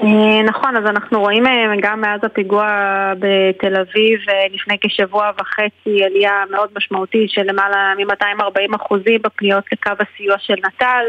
אה, 0.00 0.42
נכון, 0.42 0.76
אז 0.76 0.84
אנחנו 0.86 1.20
רואים 1.20 1.46
אה, 1.46 1.74
גם 1.80 2.00
מאז 2.00 2.20
הפיגוע 2.24 2.66
בתל 3.18 3.76
אביב 3.76 4.20
אה, 4.28 4.44
לפני 4.52 4.76
כשבוע 4.80 5.30
וחצי 5.40 6.04
עלייה 6.04 6.42
מאוד 6.50 6.68
משמעותית 6.76 7.30
של 7.30 7.42
למעלה 7.42 7.92
מ-240 7.96 8.76
אחוזים 8.76 9.22
בפניות 9.22 9.64
לקו 9.72 9.92
הסיוע 10.00 10.36
של 10.38 10.54
נט"ל 10.66 11.04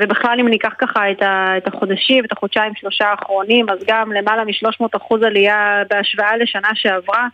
ובכלל 0.00 0.40
אם 0.40 0.48
ניקח 0.48 0.72
ככה 0.78 1.10
את 1.10 1.66
החודשים, 1.66 2.24
את 2.24 2.32
החודשיים 2.32 2.72
שלושה 2.74 3.08
האחרונים 3.08 3.70
אז 3.70 3.78
גם 3.86 4.12
למעלה 4.12 4.44
מ-300 4.44 4.86
אחוז 4.96 5.22
עלייה 5.22 5.82
בהשוואה 5.90 6.36
לשנה 6.36 6.68
שעברה. 6.74 7.26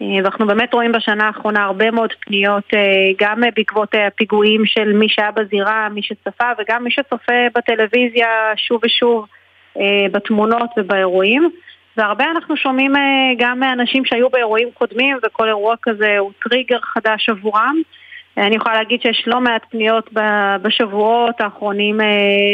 ואנחנו 0.00 0.46
באמת 0.46 0.74
רואים 0.74 0.92
בשנה 0.92 1.26
האחרונה 1.26 1.64
הרבה 1.64 1.90
מאוד 1.90 2.12
פניות 2.20 2.64
גם 3.20 3.40
בעקבות 3.56 3.94
הפיגועים 4.06 4.66
של 4.66 4.92
מי 4.92 5.08
שהיה 5.08 5.30
בזירה, 5.30 5.88
מי 5.88 6.02
שצפה 6.02 6.50
וגם 6.58 6.84
מי 6.84 6.90
שצופה 6.90 7.32
בטלוויזיה 7.54 8.28
שוב 8.56 8.80
ושוב 8.84 9.26
בתמונות 10.12 10.70
ובאירועים. 10.76 11.50
והרבה 11.96 12.24
אנחנו 12.30 12.56
שומעים 12.56 12.96
אה, 12.96 13.02
גם 13.38 13.60
מאנשים 13.60 14.04
שהיו 14.04 14.30
באירועים 14.30 14.68
קודמים 14.74 15.18
וכל 15.22 15.48
אירוע 15.48 15.74
כזה 15.82 16.18
הוא 16.18 16.32
טריגר 16.42 16.78
חדש 16.80 17.28
עבורם. 17.28 17.76
אה, 18.38 18.46
אני 18.46 18.56
יכולה 18.56 18.74
להגיד 18.74 19.02
שיש 19.02 19.24
לא 19.26 19.40
מעט 19.40 19.62
פניות 19.70 20.10
בשבועות 20.62 21.40
האחרונים 21.40 22.00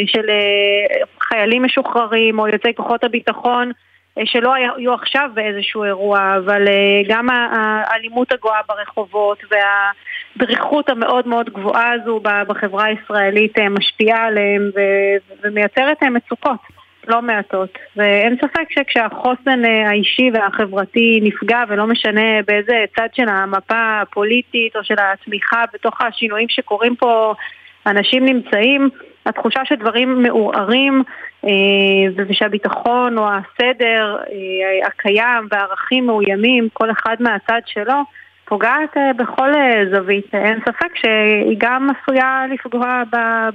של 0.07 0.25
חיילים 1.21 1.63
משוחררים 1.63 2.39
או 2.39 2.47
יוצאי 2.47 2.73
כוחות 2.75 3.03
הביטחון 3.03 3.71
שלא 4.25 4.53
היו 4.53 4.93
עכשיו 4.93 5.29
באיזשהו 5.33 5.83
אירוע, 5.83 6.35
אבל 6.37 6.61
גם 7.07 7.29
האלימות 7.29 8.31
הגואה 8.31 8.59
ברחובות 8.67 9.39
והדריכות 9.51 10.89
המאוד 10.89 11.27
מאוד 11.27 11.49
גבוהה 11.49 11.93
הזו 11.93 12.19
בחברה 12.47 12.85
הישראלית 12.85 13.59
משפיעה 13.59 14.25
עליהם 14.25 14.71
ומייצרת 15.43 16.03
מצוקות. 16.03 16.76
לא 17.07 17.21
מעטות, 17.21 17.77
ואין 17.95 18.35
ספק 18.41 18.65
שכשהחוסן 18.69 19.65
אה, 19.65 19.89
האישי 19.89 20.29
והחברתי 20.33 21.19
נפגע, 21.23 21.63
ולא 21.67 21.87
משנה 21.87 22.41
באיזה 22.47 22.85
צד 22.95 23.07
של 23.13 23.29
המפה 23.29 24.01
הפוליטית 24.01 24.75
או 24.75 24.83
של 24.83 24.95
התמיכה 24.99 25.63
בתוך 25.73 26.01
השינויים 26.01 26.49
שקורים 26.49 26.95
פה 26.95 27.33
אנשים 27.87 28.25
נמצאים, 28.25 28.89
התחושה 29.25 29.61
שדברים 29.65 30.23
מעורערים 30.23 31.03
אה, 31.45 31.49
ושהביטחון 32.29 33.17
או 33.17 33.27
הסדר 33.29 34.17
אה, 34.29 34.87
הקיים 34.87 35.47
והערכים 35.51 36.05
מאוימים, 36.05 36.67
כל 36.73 36.91
אחד 36.91 37.15
מהצד 37.19 37.61
שלו, 37.65 38.03
פוגעת 38.49 38.97
אה, 38.97 39.13
בכל 39.13 39.49
אה, 39.55 39.95
זווית. 39.95 40.25
אין 40.33 40.59
ספק 40.61 40.95
שהיא 40.95 41.57
גם 41.57 41.87
עשויה 41.89 42.43
לפגוע 42.53 43.03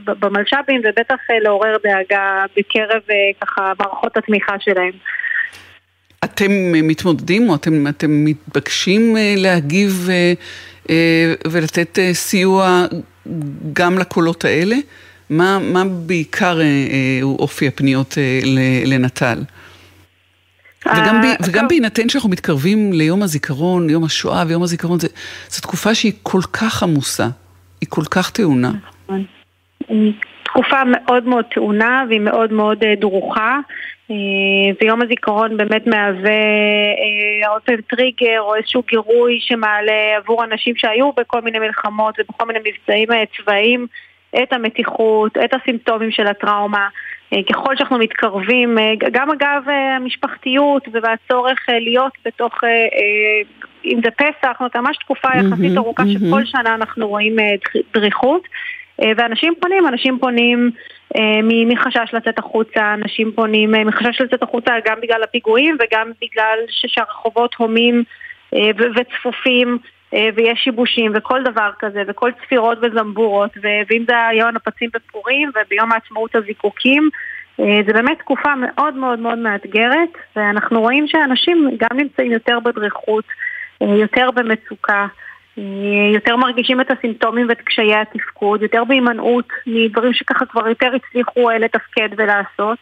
במלש"בים 0.06 0.80
ובטח 0.84 1.16
אה, 1.30 1.38
לעורר 1.42 1.76
דאגה 1.84 2.44
בקרב 2.56 3.02
ככה 3.40 3.72
מערכות 3.80 4.16
התמיכה 4.16 4.54
שלהם. 4.60 4.92
אתם 6.24 6.52
מתמודדים 6.72 7.48
או 7.48 7.54
אתם, 7.54 7.86
אתם 7.86 8.24
מתבקשים 8.24 9.16
להגיב 9.36 10.08
ולתת 11.50 11.98
סיוע 12.12 12.86
גם 13.72 13.98
לקולות 13.98 14.44
האלה? 14.44 14.76
מה, 15.30 15.58
מה 15.58 15.82
בעיקר 16.06 16.58
הוא 17.22 17.38
אופי 17.38 17.68
הפניות 17.68 18.14
לנט"ל? 18.86 19.38
וגם, 20.86 21.20
ב, 21.22 21.24
אה, 21.24 21.34
וגם 21.46 21.68
בהינתן 21.68 22.08
שאנחנו 22.08 22.30
מתקרבים 22.30 22.92
ליום 22.92 23.22
הזיכרון, 23.22 23.90
יום 23.90 24.04
השואה 24.04 24.44
ויום 24.48 24.62
הזיכרון, 24.62 24.98
זו 25.48 25.60
תקופה 25.62 25.94
שהיא 25.94 26.12
כל 26.22 26.40
כך 26.52 26.82
עמוסה, 26.82 27.26
היא 27.80 27.88
כל 27.90 28.04
כך 28.10 28.30
טעונה. 28.30 28.70
נכון. 29.04 29.24
תקופה 30.42 30.82
מאוד 30.86 31.24
מאוד 31.26 31.44
טעונה 31.54 32.04
והיא 32.08 32.20
מאוד 32.20 32.52
מאוד 32.52 32.84
אה, 32.84 32.94
דרוכה 32.94 33.58
אה, 34.10 34.16
ויום 34.80 35.02
הזיכרון 35.02 35.56
באמת 35.56 35.86
מהווה 35.86 36.42
עוד 37.48 37.62
פעם 37.62 37.80
טריגר 37.88 38.40
או 38.40 38.54
איזשהו 38.54 38.82
גירוי 38.88 39.38
שמעלה 39.40 40.16
עבור 40.16 40.44
אנשים 40.44 40.74
שהיו 40.76 41.12
בכל 41.12 41.40
מיני 41.40 41.58
מלחמות 41.58 42.14
ובכל 42.18 42.46
מיני 42.46 42.58
מבצעים 42.58 43.08
צבאיים 43.36 43.86
את 44.42 44.52
המתיחות, 44.52 45.38
את 45.44 45.54
הסימפטומים 45.54 46.10
של 46.10 46.26
הטראומה 46.26 46.88
ככל 47.50 47.76
שאנחנו 47.76 47.98
מתקרבים, 47.98 48.78
גם 49.12 49.30
אגב 49.30 49.62
המשפחתיות 49.96 50.88
והצורך 51.02 51.58
להיות 51.68 52.12
בתוך, 52.24 52.54
אם 53.84 54.00
זה 54.04 54.10
פסח, 54.10 54.56
זאת 54.60 54.76
ממש 54.76 54.96
תקופה 54.96 55.28
יחסית 55.28 55.76
ארוכה 55.76 56.02
שכל 56.06 56.44
שנה 56.44 56.74
אנחנו 56.74 57.08
רואים 57.08 57.36
דריכות. 57.94 58.48
ואנשים 59.16 59.54
פונים, 59.60 59.86
אנשים 59.86 60.18
פונים 60.18 60.70
מחשש 61.68 62.14
לצאת 62.14 62.38
החוצה, 62.38 62.94
אנשים 62.94 63.32
פונים 63.34 63.72
מחשש 63.86 64.20
לצאת 64.20 64.42
החוצה 64.42 64.74
גם 64.84 65.00
בגלל 65.02 65.22
הפיגועים 65.22 65.76
וגם 65.80 66.10
בגלל 66.22 66.58
שהרחובות 66.68 67.54
הומים 67.54 68.04
וצפופים 68.96 69.78
ויש 70.12 70.60
שיבושים 70.64 71.12
וכל 71.14 71.42
דבר 71.42 71.70
כזה 71.78 72.02
וכל 72.06 72.30
צפירות 72.42 72.78
וזמבורות 72.82 73.50
ואם 73.62 74.04
זה 74.08 74.26
היום 74.26 74.48
הנפצים 74.48 74.90
בפורים 74.94 75.50
וביום 75.50 75.92
העצמאות 75.92 76.34
הזיקוקים 76.34 77.10
זה 77.56 77.92
באמת 77.92 78.18
תקופה 78.18 78.54
מאוד 78.54 78.94
מאוד 78.94 79.18
מאוד 79.18 79.38
מאתגרת 79.38 80.08
ואנחנו 80.36 80.80
רואים 80.80 81.08
שאנשים 81.08 81.70
גם 81.76 81.96
נמצאים 81.96 82.32
יותר 82.32 82.58
בדריכות, 82.60 83.24
יותר 83.80 84.30
במצוקה 84.30 85.06
יותר 86.12 86.36
מרגישים 86.36 86.80
את 86.80 86.90
הסימפטומים 86.90 87.46
ואת 87.48 87.60
קשיי 87.60 87.94
התפקוד, 87.94 88.62
יותר 88.62 88.84
בהימנעות 88.84 89.48
מדברים 89.66 90.12
שככה 90.12 90.46
כבר 90.46 90.68
יותר 90.68 90.90
הצליחו 90.94 91.50
לתפקד 91.50 92.08
ולעשות. 92.16 92.78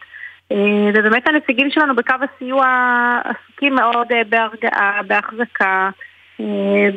ובאמת 0.93 1.27
הנציגים 1.27 1.71
שלנו 1.71 1.95
בקו 1.95 2.13
הסיוע 2.21 2.65
עסוקים 3.23 3.75
מאוד 3.75 4.07
בהרגעה, 4.29 5.01
בהחזקה, 5.07 5.89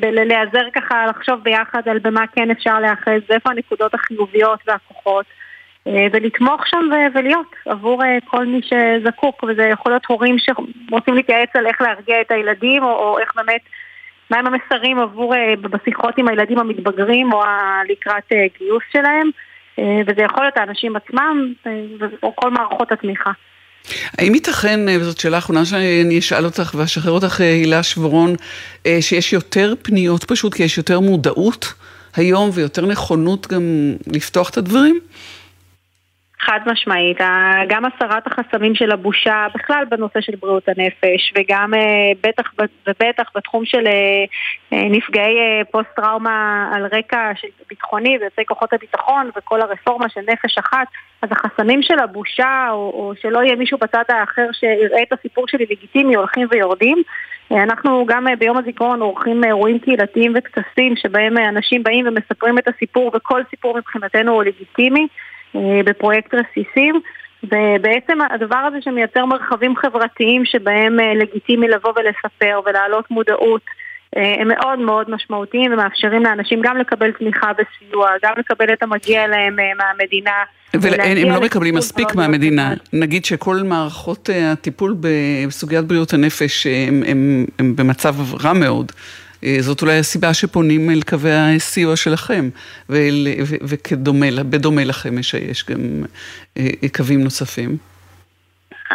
להיעזר 0.03 0.71
ככה, 0.73 1.07
לחשוב 1.07 1.41
ביחד 1.43 1.89
על 1.89 1.99
במה 1.99 2.27
כן 2.27 2.51
אפשר 2.51 2.81
להיאחז, 2.81 3.21
ואיפה 3.29 3.51
הנקודות 3.51 3.95
החיוביות 3.95 4.61
והכוחות, 4.67 5.27
ולתמוך 5.87 6.67
שם 6.67 6.91
ולהיות 7.15 7.57
עבור 7.67 8.03
כל 8.25 8.47
מי 8.47 8.61
שזקוק, 8.63 9.43
וזה 9.43 9.63
יכול 9.63 9.93
להיות 9.93 10.07
הורים 10.07 10.37
שרוצים 10.39 11.15
להתייעץ 11.15 11.49
על 11.55 11.67
איך 11.67 11.83
להרגיע 11.83 12.21
את 12.21 12.31
הילדים, 12.31 12.83
או, 12.83 12.89
או 12.89 13.19
איך 13.19 13.33
באמת... 13.37 13.61
מהם 14.31 14.47
המסרים 14.47 14.99
עבור, 14.99 15.35
בשיחות 15.61 16.19
עם 16.19 16.29
הילדים 16.29 16.59
המתבגרים 16.59 17.33
או 17.33 17.43
לקראת 17.89 18.33
גיוס 18.59 18.83
שלהם 18.93 19.31
וזה 19.79 20.23
יכול 20.23 20.43
להיות 20.43 20.57
האנשים 20.57 20.97
עצמם 20.97 21.53
או 22.23 22.37
כל 22.37 22.51
מערכות 22.51 22.93
התמיכה. 22.93 23.31
האם 24.19 24.35
ייתכן, 24.35 24.81
וזאת 25.01 25.21
שאלה 25.21 25.39
אחרונה 25.39 25.65
שאני 25.65 26.19
אשאל 26.19 26.45
אותך 26.45 26.75
ואשחרר 26.79 27.13
אותך, 27.13 27.41
הילה 27.41 27.83
שברון, 27.83 28.35
שיש 29.01 29.33
יותר 29.33 29.75
פניות 29.83 30.25
פשוט, 30.25 30.55
כי 30.55 30.63
יש 30.63 30.79
יותר 30.79 31.01
מודעות 31.01 31.73
היום 32.17 32.51
ויותר 32.53 32.87
נכונות 32.87 33.47
גם 33.47 33.95
לפתוח 34.07 34.51
את 34.51 34.57
הדברים? 34.57 35.01
חד 36.47 36.61
משמעית, 36.67 37.19
גם 37.69 37.83
הסרת 37.85 38.27
החסמים 38.27 38.75
של 38.75 38.93
הבושה 38.93 39.47
בכלל 39.55 39.85
בנושא 39.89 40.21
של 40.21 40.33
בריאות 40.41 40.69
הנפש 40.69 41.33
וגם 41.39 41.73
בטח 42.23 42.53
ובטח 42.87 43.31
בתחום 43.37 43.65
של 43.65 43.85
נפגעי 44.73 45.35
פוסט 45.71 45.89
טראומה 45.97 46.71
על 46.75 46.87
רקע 46.93 47.33
ביטחוני 47.69 48.19
ויוצאי 48.21 48.45
כוחות 48.47 48.73
הביטחון 48.73 49.31
וכל 49.37 49.61
הרפורמה 49.61 50.09
של 50.09 50.21
נפש 50.21 50.59
אחת 50.59 50.87
אז 51.23 51.29
החסמים 51.33 51.83
של 51.83 51.99
הבושה 51.99 52.67
או, 52.71 52.77
או 52.77 53.13
שלא 53.23 53.39
יהיה 53.39 53.57
מישהו 53.57 53.79
בצד 53.79 54.05
האחר 54.09 54.47
שיראה 54.53 55.03
את 55.03 55.13
הסיפור 55.13 55.49
שלי 55.49 55.67
לגיטימי 55.71 56.15
הולכים 56.15 56.47
ויורדים. 56.51 57.03
אנחנו 57.51 58.07
גם 58.07 58.27
ביום 58.39 58.57
הזיכרון 58.57 59.01
עורכים 59.01 59.45
אירועים 59.45 59.79
קהילתיים 59.79 60.33
וטקסים 60.37 60.97
שבהם 60.97 61.39
אנשים 61.39 61.83
באים 61.83 62.07
ומספרים 62.09 62.59
את 62.59 62.69
הסיפור 62.69 63.11
וכל 63.15 63.43
סיפור 63.51 63.77
מבחינתנו 63.77 64.33
הוא 64.33 64.43
לגיטימי 64.43 65.07
בפרויקט 65.85 66.35
רסיסים 66.35 67.01
ובעצם 67.43 68.19
הדבר 68.31 68.57
הזה 68.57 68.77
שמייצר 68.81 69.27
מרחבים 69.27 69.77
חברתיים 69.77 70.45
שבהם 70.45 70.97
לגיטימי 71.17 71.69
לבוא 71.69 71.93
ולספר 71.97 72.61
ולהעלות 72.67 73.11
מודעות 73.11 73.63
הם 74.17 74.49
מאוד 74.49 74.79
מאוד 74.79 75.11
משמעותיים 75.11 75.73
ומאפשרים 75.73 76.23
לאנשים 76.23 76.61
גם 76.63 76.77
לקבל 76.77 77.13
תמיכה 77.13 77.51
וסיוע, 77.59 78.11
גם 78.25 78.33
לקבל 78.39 78.73
את 78.73 78.83
המגיע 78.83 79.27
להם 79.27 79.57
מהמדינה. 79.79 80.31
והם 80.75 81.31
לא 81.31 81.41
מקבלים 81.41 81.75
מספיק 81.75 82.15
מהמדינה. 82.15 82.75
נגיד 82.93 83.25
שכל 83.25 83.57
מערכות 83.65 84.29
הטיפול 84.53 84.97
בסוגיית 85.01 85.85
בריאות 85.85 86.13
הנפש 86.13 86.67
הם 87.57 87.75
במצב 87.77 88.15
רע 88.45 88.53
מאוד. 88.53 88.93
זאת 89.61 89.83
אולי 89.83 89.99
הסיבה 89.99 90.35
שפונים 90.35 90.91
אל 90.91 91.03
קווי 91.03 91.31
הסיוע 91.33 91.97
שלכם, 91.97 92.49
ובדומה 92.89 94.85
לכם 94.85 95.19
יש 95.19 95.65
גם 95.71 96.05
קווים 96.97 97.25
נוספים. 97.25 97.77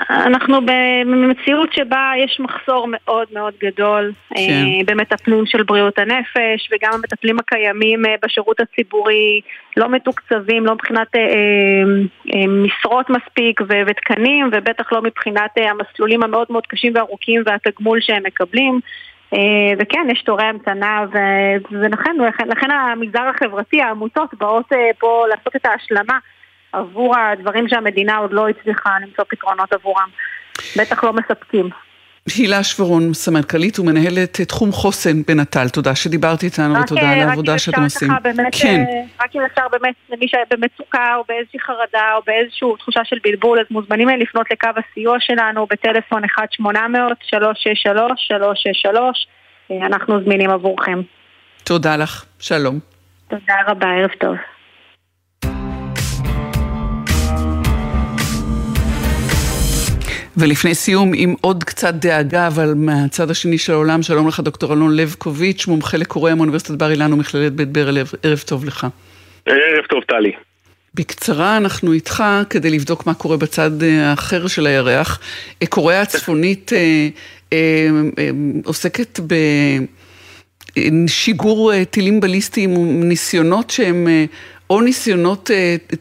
אנחנו 0.09 0.59
במציאות 0.65 1.73
שבה 1.73 2.12
יש 2.25 2.39
מחסור 2.39 2.88
מאוד 2.91 3.27
מאוד 3.33 3.53
גדול 3.63 4.12
כן. 4.35 4.65
במטפלים 4.85 5.45
של 5.45 5.63
בריאות 5.63 5.99
הנפש 5.99 6.69
וגם 6.71 6.93
המטפלים 6.93 7.39
הקיימים 7.39 8.01
בשירות 8.23 8.57
הציבורי 8.59 9.41
לא 9.77 9.89
מתוקצבים, 9.89 10.65
לא 10.65 10.73
מבחינת 10.73 11.07
משרות 12.47 13.09
מספיק 13.09 13.62
ותקנים 13.88 14.49
ובטח 14.51 14.91
לא 14.91 15.01
מבחינת 15.01 15.51
המסלולים 15.57 16.23
המאוד 16.23 16.47
מאוד 16.49 16.67
קשים 16.67 16.93
וארוכים 16.95 17.43
והתגמול 17.45 18.01
שהם 18.01 18.23
מקבלים 18.25 18.79
וכן, 19.80 20.08
יש 20.12 20.22
תורי 20.22 20.44
המתנה 20.44 21.06
ולכן 21.72 22.15
לכן 22.48 22.72
המגזר 22.72 23.24
החברתי, 23.36 23.82
העמותות 23.82 24.34
באות 24.34 24.65
פה 25.00 25.26
לעשות 25.28 25.56
את 25.56 25.65
ההשלמה 25.65 26.18
עבור 26.74 27.18
הדברים 27.18 27.68
שהמדינה 27.68 28.18
עוד 28.18 28.34
לא 28.34 28.50
הצליחה 28.50 28.89
למצוא 29.02 29.24
פתרונות 29.30 29.74
עבורם. 29.74 30.10
בטח 30.78 31.04
לא 31.04 31.13
מספקים. 31.13 31.70
הילה 32.38 32.63
שברון, 32.63 33.13
סמנכ"לית 33.13 33.80
ומנהלת 33.80 34.42
תחום 34.42 34.72
חוסן 34.72 35.24
בנטל, 35.28 35.70
תודה 35.70 35.96
שדיברת 35.96 36.44
איתנו 36.44 36.82
ותודה 36.82 37.12
על 37.12 37.20
העבודה 37.20 37.60
שאתם 37.60 37.84
עושים. 37.84 38.10
באמת, 38.24 38.56
כן. 38.62 38.84
רק 39.22 39.36
אם 39.36 39.42
אפשר 39.52 39.68
באמת, 39.72 39.96
למי 40.10 40.28
שבמצוקה 40.28 41.15
או 41.15 41.24
באיזושהי 41.28 41.60
חרדה 41.60 42.13
או 42.15 42.22
באיזושהי 42.28 42.68
תחושה 42.80 43.02
של 43.04 43.15
בלבול, 43.24 43.60
אז 43.60 43.65
מוזמנים 43.72 44.10
לפנות 44.10 44.52
לקו 44.52 44.70
הסיוע 44.78 45.18
שלנו 45.20 45.65
בטלפון 45.65 46.24
1-800-363-363, 49.72 49.78
אנחנו 49.86 50.24
זמינים 50.24 50.50
עבורכם. 50.50 51.02
תודה 51.63 51.98
לך, 51.98 52.26
שלום. 52.39 52.80
תודה 53.28 53.56
רבה, 53.68 53.88
ערב 53.88 54.10
טוב. 54.20 54.36
ולפני 60.39 60.75
סיום, 60.75 61.12
עם 61.15 61.36
עוד 61.41 61.63
קצת 61.63 61.93
דאגה, 61.93 62.47
אבל 62.47 62.73
מהצד 62.75 63.32
השני 63.32 63.58
של 63.58 63.73
העולם, 63.73 64.02
שלום 64.02 64.28
לך 64.28 64.39
דוקטור 64.39 64.73
אלון 64.73 64.95
לבקוביץ', 64.95 65.67
מומחה 65.67 65.97
לקוריאה 65.97 66.36
מאוניברסיטת 66.36 66.71
בר 66.71 66.91
אילן 66.91 67.13
ומכללת 67.13 67.54
בית 67.54 67.69
ברל, 67.69 67.97
ערב 68.23 68.39
טוב 68.45 68.65
לך. 68.65 68.88
ערב 69.45 69.86
טוב, 69.89 70.04
טלי. 70.04 70.32
בקצרה, 70.93 71.58
אנחנו 71.58 71.93
איתך 71.93 72.23
כדי 72.49 72.69
לבדוק 72.69 73.06
מה 73.06 73.13
קורה 73.13 73.38
בצד 73.38 73.84
האחר 73.84 74.47
של 74.47 74.67
הירח. 74.67 75.19
קוריאה 75.69 76.02
הצפונית 76.02 76.73
אה, 76.73 77.08
אה, 77.54 77.89
אה, 78.17 78.30
עוסקת 78.65 79.19
בשיגור 80.78 81.84
טילים 81.84 82.19
בליסטיים 82.19 82.78
וניסיונות 82.78 83.69
שהם... 83.69 84.08
או 84.69 84.82
ניסיונות 84.82 85.51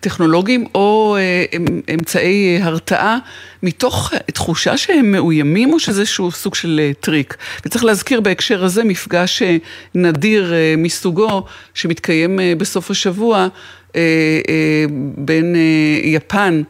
טכנולוגיים 0.00 0.66
או 0.74 1.16
אמצעי 1.94 2.58
הרתעה 2.62 3.18
מתוך 3.62 4.12
תחושה 4.32 4.76
שהם 4.76 5.12
מאוימים 5.12 5.72
או 5.72 5.80
שזה 5.80 6.00
איזשהו 6.00 6.30
סוג 6.30 6.54
של 6.54 6.90
טריק. 7.00 7.36
וצריך 7.66 7.84
להזכיר 7.84 8.20
בהקשר 8.20 8.64
הזה 8.64 8.84
מפגש 8.84 9.42
נדיר 9.94 10.52
מסוגו 10.78 11.44
שמתקיים 11.74 12.40
בסוף 12.58 12.90
השבוע 12.90 13.48
בין 15.16 15.56
יפן, 16.02 16.62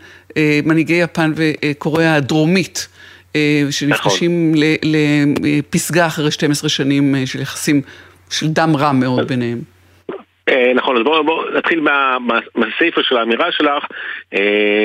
מנהיגי 0.65 0.95
יפן 0.95 1.33
וקוריאה 1.37 2.15
הדרומית. 2.15 2.89
שנפגשים 3.71 4.53
נכון. 4.55 4.63
לפסגה 5.43 6.07
אחרי 6.07 6.31
12 6.31 6.69
שנים 6.69 7.15
של 7.27 7.41
יחסים 7.41 7.83
של 8.31 8.49
דם 8.49 8.77
רע 8.77 8.93
מאוד 8.93 9.29
ביניהם. 9.29 9.78
נכון, 10.75 10.97
אז 10.97 11.03
בואו 11.03 11.25
בוא, 11.25 11.51
נתחיל 11.51 11.81
מהסיפה 12.55 13.03
של 13.03 13.17
האמירה 13.17 13.53
שלך. 13.53 13.85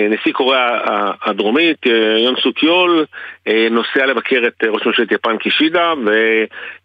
נשיא 0.09 0.33
קוריאה 0.33 1.11
הדרומית, 1.25 1.85
יון 2.23 2.35
סוק 2.43 2.63
יול, 2.63 3.05
נוסע 3.71 4.05
לבקר 4.05 4.43
את 4.47 4.63
ראש 4.63 4.85
ממשלת 4.85 5.11
יפן 5.11 5.37
קישידה, 5.37 5.93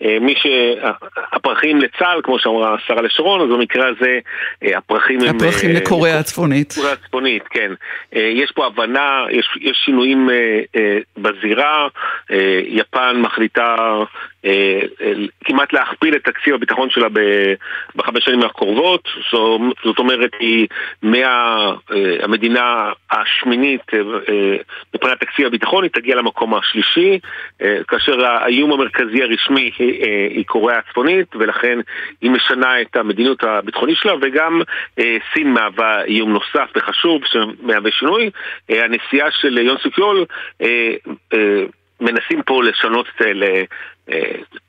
ומי 0.00 0.34
שהפרחים 0.36 1.78
לצה"ל, 1.78 2.20
כמו 2.24 2.38
שאמרה 2.38 2.74
השרה 2.74 3.02
לשרון, 3.02 3.40
אז 3.40 3.56
במקרה 3.56 3.88
הזה 3.88 4.18
הפרחים 4.76 5.20
הם... 5.20 5.36
הפרחים 5.36 5.70
לקוריאה 5.70 6.18
הצפונית. 6.18 6.72
קוריאה 6.74 6.92
הצפונית, 6.92 7.42
כן. 7.50 7.72
יש 8.12 8.52
פה 8.54 8.66
הבנה, 8.66 9.24
יש, 9.30 9.48
יש 9.60 9.76
שינויים 9.84 10.28
בזירה, 11.16 11.88
יפן 12.68 13.16
מחליטה 13.20 13.76
כמעט 15.44 15.72
להכפיל 15.72 16.14
את 16.14 16.24
תקציב 16.24 16.54
הביטחון 16.54 16.90
שלה 16.90 17.06
בחמש 17.96 18.24
שנים 18.24 18.42
הקרובות, 18.42 19.08
זאת 19.84 19.98
אומרת 19.98 20.30
היא 20.40 20.66
מהמדינה 21.02 22.92
השמינית 23.10 23.82
מבחינת 24.94 25.20
תקציב 25.20 25.46
הביטחון, 25.46 25.82
היא 25.82 25.90
תגיע 25.90 26.16
למקום 26.16 26.47
השלישי, 26.54 27.18
כאשר 27.88 28.24
האיום 28.24 28.72
המרכזי 28.72 29.22
הרשמי 29.22 29.70
היא 30.30 30.44
קוריאה 30.46 30.78
הצפונית, 30.78 31.36
ולכן 31.36 31.78
היא 32.20 32.30
משנה 32.30 32.80
את 32.80 32.96
המדיניות 32.96 33.44
הביטחונית 33.44 33.96
שלה, 33.96 34.12
וגם 34.22 34.62
סין 35.32 35.52
מהווה 35.52 36.04
איום 36.04 36.32
נוסף 36.32 36.70
וחשוב 36.76 37.22
שמהווה 37.24 37.90
שינוי. 37.90 38.30
הנסיעה 38.68 39.30
של 39.30 39.58
יון 39.58 39.76
סוקיול 39.78 40.24
מנסים 42.00 42.42
פה 42.42 42.62
לשנות, 42.64 43.06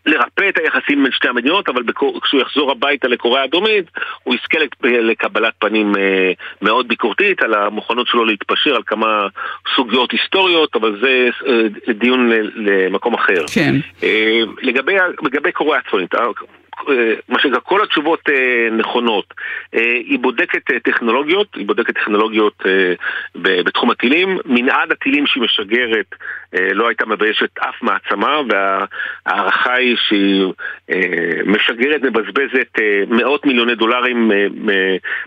לרפא 0.06 0.50
את 0.50 0.58
היחסים 0.58 1.04
בין 1.04 1.12
שתי 1.12 1.28
המדינות, 1.28 1.70
אבל 1.70 1.84
כשהוא 2.24 2.42
יחזור 2.42 2.72
הביתה 2.72 3.08
לקוריאה 3.08 3.44
הדרומית, 3.44 3.86
הוא 4.24 4.36
יזכה 4.36 4.58
לקבלת 4.84 5.54
פנים 5.60 5.96
מאוד 6.62 6.88
ביקורתית 6.88 7.44
על 7.44 7.54
המוכנות 7.54 8.08
שלו 8.08 8.26
להתפשר 8.26 8.76
על 8.76 8.82
כמה 8.86 9.28
סוגיות 9.76 10.12
היסטוריות, 10.12 10.76
אבל 10.76 11.00
זה 11.02 11.30
דיון 11.94 12.32
למקום 12.56 13.14
אחר. 13.14 13.48
כן. 13.54 13.76
לגבי 15.22 15.52
קוריאה 15.54 15.80
הצפונית, 15.80 16.16
מה 17.30 17.40
שנקרא, 17.40 17.60
כל 17.64 17.84
התשובות 17.84 18.30
נכונות. 18.78 19.34
היא 19.74 20.20
בודקת 20.20 20.84
טכנולוגיות, 20.84 21.56
היא 21.56 21.68
בודקת 21.68 21.96
טכנולוגיות 21.96 22.64
בתחום 23.36 23.92
הטילים. 23.92 24.38
מנעד 24.46 24.92
הטילים 24.92 25.28
שהיא 25.28 25.44
משגרת 25.44 26.16
לא 26.74 26.88
הייתה 26.88 27.06
מביישת 27.06 27.58
אף 27.60 27.76
מעצמה, 27.82 28.42
וההערכה 28.50 29.74
היא 29.74 29.96
שהיא 30.08 30.46
משגרת, 31.46 32.02
מבזבזת 32.02 32.78
מאות 33.08 33.46
מיליוני 33.46 33.76
דולרים 33.76 34.32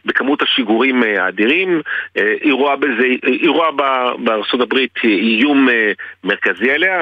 בכמות 0.05 0.43
השיגורים 0.43 1.03
האדירים. 1.03 1.81
היא 2.15 2.53
רואה 2.53 2.77
בזה, 2.77 3.07
היא 3.23 3.51
רואה 3.51 3.71
בארצות 4.19 4.61
הברית 4.61 4.95
איום 5.05 5.69
מרכזי 6.25 6.71
עליה, 6.71 7.01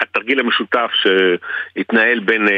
התרגיל 0.00 0.40
המשותף 0.40 0.90
שהתנהל 0.92 2.18
בין 2.18 2.48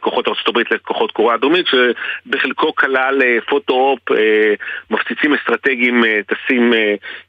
כוחות 0.00 0.28
ארה"ב 0.28 0.58
לכוחות 0.70 1.12
קוריאה 1.12 1.34
הדרומית 1.34 1.66
שבחלקו 1.66 2.74
כלל 2.74 3.22
פוטו-אופ, 3.48 4.00
מפציצים 4.90 5.34
אסטרטגיים 5.34 6.04
טסים 6.26 6.72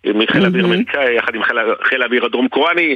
מחיל 0.05 0.43
האוויר 0.43 0.65
אמריקאי 0.65 1.15
יחד 1.15 1.35
עם 1.35 1.41
חיל 1.83 2.01
האוויר 2.01 2.25
הדרום 2.25 2.47
קוריאני 2.47 2.95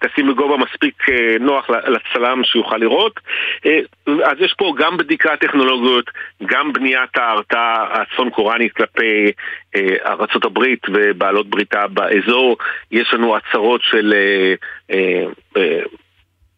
טסים 0.00 0.28
בגובה 0.28 0.56
מספיק 0.56 1.04
נוח 1.40 1.70
לצלם 1.70 2.44
שיוכל 2.44 2.76
לראות. 2.76 3.20
אז 4.06 4.36
יש 4.40 4.54
פה 4.58 4.72
גם 4.78 4.96
בדיקת 4.96 5.40
טכנולוגיות, 5.40 6.10
גם 6.46 6.72
בניית 6.72 7.16
ההרתעה 7.16 8.02
הצפון 8.02 8.30
קוריאנית 8.30 8.72
כלפי 8.72 9.32
ארה"ב 10.06 10.58
ובעלות 10.88 11.46
בריתה 11.46 11.86
באזור. 11.86 12.56
יש 12.90 13.14
לנו 13.14 13.36
הצהרות 13.36 13.80
של 13.82 14.14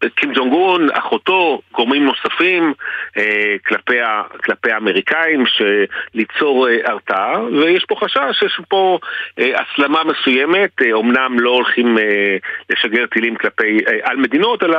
קים 0.09 0.33
ג'ונג 0.33 0.53
און, 0.53 0.89
אחותו, 0.93 1.61
גורמים 1.73 2.05
נוספים 2.05 2.73
אה, 3.17 3.55
כלפי, 3.67 4.01
ה, 4.01 4.23
כלפי 4.45 4.73
האמריקאים 4.73 5.45
שליצור 5.47 6.69
אה, 6.69 6.77
הרתעה 6.85 7.43
ויש 7.45 7.85
פה 7.85 7.97
חשש 7.97 8.39
שיש 8.39 8.61
פה 8.69 8.99
אה, 9.39 9.61
הסלמה 9.61 10.01
מסוימת, 10.05 10.83
אה, 10.83 10.93
אומנם 10.93 11.41
לא 11.41 11.51
הולכים 11.51 11.99
אה, 11.99 12.37
לשגר 12.71 13.07
טילים 13.07 13.37
כלפי, 13.37 13.79
אה, 13.89 13.99
על 14.03 14.17
מדינות 14.17 14.63
אלא 14.63 14.79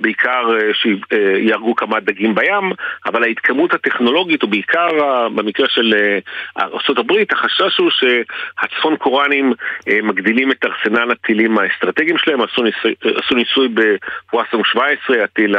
בעיקר 0.00 0.56
אה, 0.56 0.70
שיהרגו 0.74 1.74
כמה 1.74 2.00
דגים 2.00 2.34
בים 2.34 2.72
אבל 3.06 3.22
ההתקדמות 3.22 3.74
הטכנולוגית 3.74 4.44
ובעיקר 4.44 4.88
אה, 5.00 5.28
במקרה 5.28 5.68
של 5.68 5.94
אה, 5.94 6.18
ארה"ב 6.62 7.12
החשש 7.30 7.78
הוא 7.78 7.90
שהצפון 7.90 8.96
קוראנים 8.96 9.52
אה, 9.88 9.98
מגדילים 10.02 10.50
את 10.50 10.64
ארסנל 10.64 11.10
הטילים 11.10 11.58
האסטרטגיים 11.58 12.18
שלהם, 12.18 12.40
עשו 12.42 12.62
ניסוי, 12.62 12.94
עשו 13.00 13.34
ניסוי 13.34 13.68
בוואסה 13.68 14.55
17, 14.64 15.24
הטיל 15.24 15.56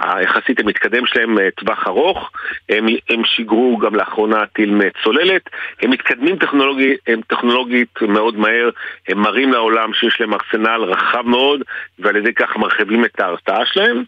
היחסית 0.00 0.60
המתקדם 0.60 1.06
שלהם 1.06 1.50
טווח 1.50 1.86
ארוך, 1.86 2.30
הם, 2.68 2.86
הם 3.10 3.24
שיגרו 3.24 3.78
גם 3.78 3.94
לאחרונה 3.94 4.46
טיל 4.46 4.70
מצוללת, 4.70 5.42
הם 5.82 5.90
מתקדמים 5.90 6.36
טכנולוגי, 6.36 6.96
הם 7.06 7.20
טכנולוגית 7.26 8.02
מאוד 8.02 8.38
מהר, 8.38 8.70
הם 9.08 9.18
מראים 9.18 9.52
לעולם 9.52 9.94
שיש 9.94 10.20
להם 10.20 10.34
ארסנל 10.34 10.82
רחב 10.82 11.26
מאוד 11.26 11.62
ועל 11.98 12.16
ידי 12.16 12.32
כך 12.32 12.56
מרחיבים 12.56 13.04
את 13.04 13.20
ההרתעה 13.20 13.66
שלהם. 13.66 14.04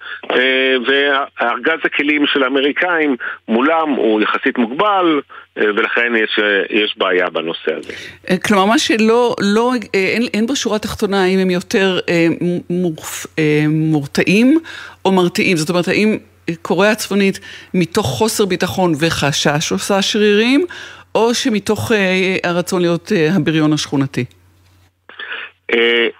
וארגז 0.87 1.79
הכלים 1.85 2.27
של 2.27 2.43
האמריקאים 2.43 3.17
מולם 3.49 3.91
הוא 3.91 4.21
יחסית 4.21 4.59
מוגבל 4.59 5.21
ולכן 5.57 6.13
יש, 6.25 6.39
יש 6.71 6.95
בעיה 6.97 7.31
בנושא 7.31 7.71
הזה. 7.77 7.93
כלומר, 8.39 8.65
מה 8.65 8.79
שלא, 8.79 9.35
לא, 9.41 9.73
אין, 9.95 10.23
אין 10.35 10.47
בשורה 10.47 10.77
התחתונה 10.77 11.25
האם 11.25 11.39
הם 11.39 11.51
יותר 11.51 11.99
אה, 12.09 12.27
מורפ, 12.71 13.27
אה, 13.39 13.65
מורתעים 13.69 14.59
או 15.05 15.13
מרתיעים? 15.13 15.57
זאת 15.57 15.71
אומרת, 15.71 15.89
האם 15.89 16.19
קוריאה 16.63 16.93
הצפונית 16.93 17.41
מתוך 17.75 18.07
חוסר 18.07 18.45
ביטחון 18.45 18.95
וחשש 18.99 19.73
עושה 19.73 20.03
שרירים, 20.03 20.67
או 21.15 21.35
שמתוך 21.35 21.93
אה, 21.93 22.37
הרצון 22.45 22.81
להיות 22.83 23.13
אה, 23.13 23.35
הבריון 23.35 23.73
השכונתי? 23.73 24.25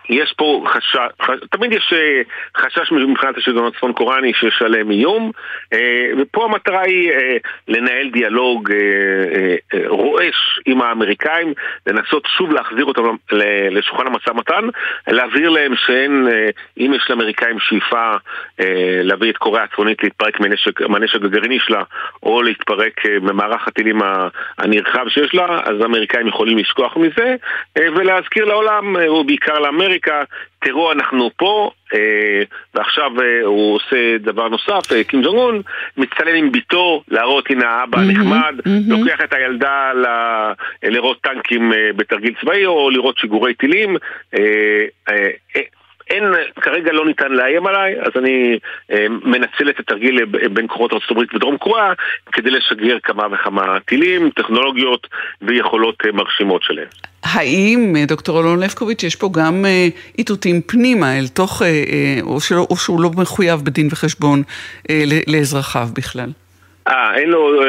יש 0.09 0.33
פה 0.37 0.65
חשש, 0.67 0.97
תמיד 1.51 1.73
יש 1.73 1.93
חשש 2.57 2.93
מבחינת 2.93 3.37
השלטון 3.37 3.67
הצפון 3.67 3.93
קוראני 3.93 4.33
שיש 4.35 4.63
עליהם 4.63 4.91
איום 4.91 5.31
ופה 6.19 6.45
המטרה 6.45 6.81
היא 6.81 7.11
לנהל 7.69 8.11
דיאלוג 8.11 8.71
רועש 9.87 10.61
עם 10.67 10.83
האמריקאים, 10.83 11.53
לנסות 11.87 12.29
שוב 12.37 12.53
להחזיר 12.53 12.85
אותם 12.85 13.03
לשולחן 13.71 14.07
המשא 14.07 14.31
ומתן, 14.31 14.65
להבהיר 15.09 15.51
להם 15.51 15.77
שאין, 15.77 16.29
אם 16.79 16.93
יש 16.95 17.11
לאמריקאים 17.11 17.59
שאיפה 17.61 18.13
להביא 19.03 19.31
את 19.31 19.37
קוריאה 19.37 19.65
הצפונית 19.65 20.03
להתפרק 20.03 20.41
מהנשק 20.89 21.25
הגרעיני 21.25 21.59
שלה 21.61 21.83
או 22.23 22.43
להתפרק 22.43 23.07
ממערך 23.21 23.69
הטילים 23.69 24.01
הנרחב 24.59 25.09
שיש 25.09 25.35
לה, 25.35 25.61
אז 25.65 25.81
האמריקאים 25.81 26.27
יכולים 26.27 26.59
לשכוח 26.59 26.97
מזה 26.97 27.35
ולהזכיר 27.79 28.45
לעולם, 28.45 28.97
בעיקר 29.47 29.59
לאמריקה, 29.59 30.23
תראו 30.65 30.93
אנחנו 30.93 31.31
פה, 31.37 31.71
אה, 31.95 32.43
ועכשיו 32.75 33.11
אה, 33.21 33.45
הוא 33.45 33.75
עושה 33.75 34.19
דבר 34.19 34.49
נוסף, 34.49 34.93
אה, 34.93 35.05
קים 35.05 35.23
ג'ונג 35.23 35.37
און 35.37 35.63
מצטלם 35.97 36.35
עם 36.35 36.53
ביתו 36.53 37.03
להראות 37.09 37.51
הנה 37.51 37.69
האבא 37.69 37.99
mm-hmm, 37.99 38.13
נחמד, 38.13 38.55
mm-hmm. 38.59 38.71
לוקח 38.89 39.21
את 39.25 39.35
הילדה 39.35 39.93
ל, 39.93 40.07
לראות 40.83 41.21
טנקים 41.21 41.73
אה, 41.73 41.93
בתרגיל 41.97 42.35
צבאי 42.41 42.67
או 42.67 42.91
לראות 42.91 43.19
שיגורי 43.19 43.55
טילים. 43.55 43.97
אה, 44.35 44.85
אה, 45.09 45.31
אה, 45.57 45.63
אין, 46.11 46.25
כרגע 46.61 46.93
לא 46.93 47.07
ניתן 47.07 47.33
לאיים 47.33 47.67
עליי, 47.67 47.95
אז 48.01 48.13
אני 48.17 48.59
אה, 48.93 49.07
מנצל 49.09 49.71
את 49.71 49.81
התרגיל 49.81 50.25
בין 50.25 50.67
כוחות 50.69 50.93
הברית 51.11 51.35
ודרום 51.35 51.57
קוריאה 51.57 51.93
כדי 52.33 52.51
לשגר 52.51 52.97
כמה 53.03 53.27
וכמה 53.33 53.81
טילים, 53.81 54.31
טכנולוגיות 54.31 55.07
ויכולות 55.43 55.97
אה, 56.07 56.13
מרשימות 56.13 56.63
שלהם. 56.63 56.89
האם, 57.25 57.95
אה, 57.97 58.05
דוקטור 58.07 58.41
אלון 58.41 58.63
לבקוביץ', 58.63 59.03
יש 59.03 59.17
פה 59.17 59.31
גם 59.39 59.65
אה, 59.65 59.89
איתותים 60.19 60.61
פנימה 60.63 61.19
אל 61.19 61.29
תוך, 61.29 61.63
אה, 61.63 61.67
אה, 61.67 62.19
או, 62.23 62.41
שלא, 62.41 62.67
או 62.71 62.77
שהוא 62.77 63.03
לא 63.03 63.11
מחויב 63.17 63.61
בדין 63.65 63.89
וחשבון 63.93 64.43
אה, 64.91 65.03
לאזרחיו 65.27 65.89
בכלל? 65.97 66.31
אה, 66.89 67.15
אין 67.15 67.31
לו 67.31 67.63
אה, 67.63 67.69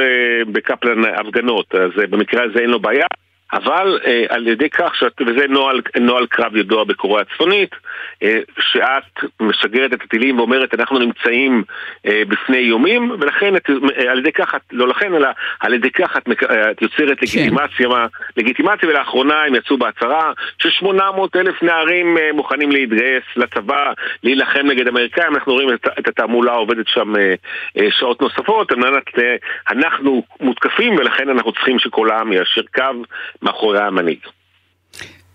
בקפלן 0.52 1.06
הפגנות, 1.06 1.76
אז 1.76 1.92
אה, 2.02 2.08
במקרה 2.08 2.44
הזה 2.44 2.60
אין 2.60 2.70
לו 2.70 2.80
בעיה. 2.80 3.06
אבל 3.54 4.00
אה, 4.06 4.26
על 4.30 4.48
ידי 4.48 4.70
כך, 4.70 4.96
שאת, 4.96 5.22
וזה 5.22 5.48
נוהל, 5.50 5.82
נוהל 6.00 6.26
קרב 6.26 6.56
ידוע 6.56 6.84
בקוריאה 6.84 7.22
הצפונית, 7.22 7.76
אה, 8.24 8.40
שאת 8.60 9.32
משגרת 9.40 9.94
את 9.94 10.02
הטילים 10.04 10.40
ואומרת 10.40 10.74
אנחנו 10.74 11.00
נמצאים 11.00 11.64
אה, 12.08 12.22
בפני 12.28 12.58
איומים, 12.58 13.12
ולכן 13.20 13.56
את, 13.56 13.70
אה, 13.70 14.12
על 14.12 14.20
ידי 14.20 14.32
כך, 14.32 14.56
לא 14.72 14.88
לכן, 14.88 15.16
אלא 15.16 15.30
על 15.60 15.74
ידי 15.74 15.92
כך 15.92 16.18
את, 16.18 16.28
אה, 16.50 16.72
את 16.72 16.82
יוצרת 16.82 17.20
כן. 17.20 17.26
לגיטימציה, 17.26 17.88
מה, 17.88 18.06
לגיטימציה, 18.38 18.90
ולאחרונה 18.90 19.44
הם 19.44 19.56
יצאו 19.56 19.78
בהצהרה 19.78 20.32
ש-800 20.58 21.40
אלף 21.40 21.64
נערים 21.64 22.18
אה, 22.18 22.30
מוכנים 22.34 22.72
להתגייס 22.72 23.24
לצבא, 23.36 23.94
להילחם 24.24 24.68
נגד 24.68 24.88
אמריקאים, 24.88 25.36
אנחנו 25.36 25.54
רואים 25.54 25.74
את, 25.74 25.88
את 26.00 26.08
התעמולה 26.08 26.54
עובדת 26.54 26.88
שם 26.88 27.16
אה, 27.16 27.34
אה, 27.78 27.88
שעות 27.92 28.22
נוספות, 28.22 28.72
אה, 28.72 29.36
אנחנו 29.70 30.24
מותקפים 30.40 30.96
ולכן 30.96 31.30
אנחנו 31.30 31.52
צריכים 31.52 31.80
שכל 31.80 32.12
העם 32.12 32.34
יישר 32.34 32.62
קו 32.76 33.04
מאחורי 33.44 33.80
המנהיג. 33.80 34.20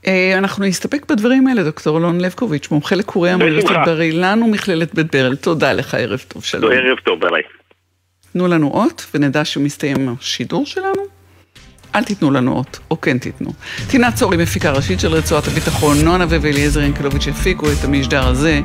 אה, 0.06 0.38
אנחנו 0.38 0.64
נסתפק 0.64 1.10
בדברים 1.10 1.46
האלה, 1.46 1.64
דוקטור 1.64 1.98
אלון 1.98 2.20
לבקוביץ', 2.20 2.70
מומחה 2.70 2.96
לקורי 2.96 3.30
המוות 3.30 3.64
בר 3.86 4.00
אילן 4.00 4.42
ומכללת 4.42 4.94
בית 4.94 5.14
ברל. 5.16 5.36
תודה 5.36 5.72
לך, 5.72 5.94
ערב 5.94 6.24
טוב, 6.28 6.44
שלום. 6.44 6.72
ערב 6.72 6.98
טוב, 6.98 7.20
ביי. 7.20 7.42
תנו 8.32 8.48
לנו 8.48 8.70
אות 8.74 9.06
ונדע 9.14 9.44
שמסתיים 9.44 10.14
השידור 10.20 10.66
שלנו. 10.66 11.02
אל 11.94 12.04
תיתנו 12.04 12.30
לנו 12.30 12.52
אות, 12.52 12.78
או 12.90 13.00
כן 13.00 13.18
תיתנו. 13.18 13.52
טינה 13.86 14.12
צורי, 14.12 14.36
מפיקה 14.36 14.70
ראשית 14.70 15.00
של 15.00 15.12
רצועת 15.12 15.46
הביטחון, 15.46 16.04
נונה 16.04 16.24
ואליעזר 16.28 16.80
ינקלוביץ' 16.80 17.28
הפיקו 17.28 17.72
את 17.72 17.84
המשדר 17.84 18.26
הזה. 18.26 18.60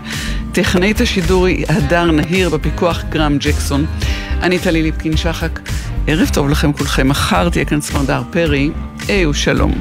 טכנאית 0.52 1.02
השידור 1.02 1.46
היא 1.46 1.66
הדר 1.70 2.12
נהיר, 2.12 2.50
בפיקוח 2.50 3.04
גרם 3.10 3.38
ג'קסון. 3.40 3.86
אני 4.42 4.60
טלי 4.60 4.82
ליפקין 4.82 5.18
שחק. 5.18 5.60
ערב 6.08 6.30
טוב 6.34 6.50
לכם 6.50 6.74
כולכם, 6.74 7.08
מחר 7.08 7.50
תהיה 7.50 7.66
כאן 7.66 7.82
סמרדר 7.82 8.22
פרי. 8.32 8.70
היי 9.08 9.26
ושלום. 9.26 9.74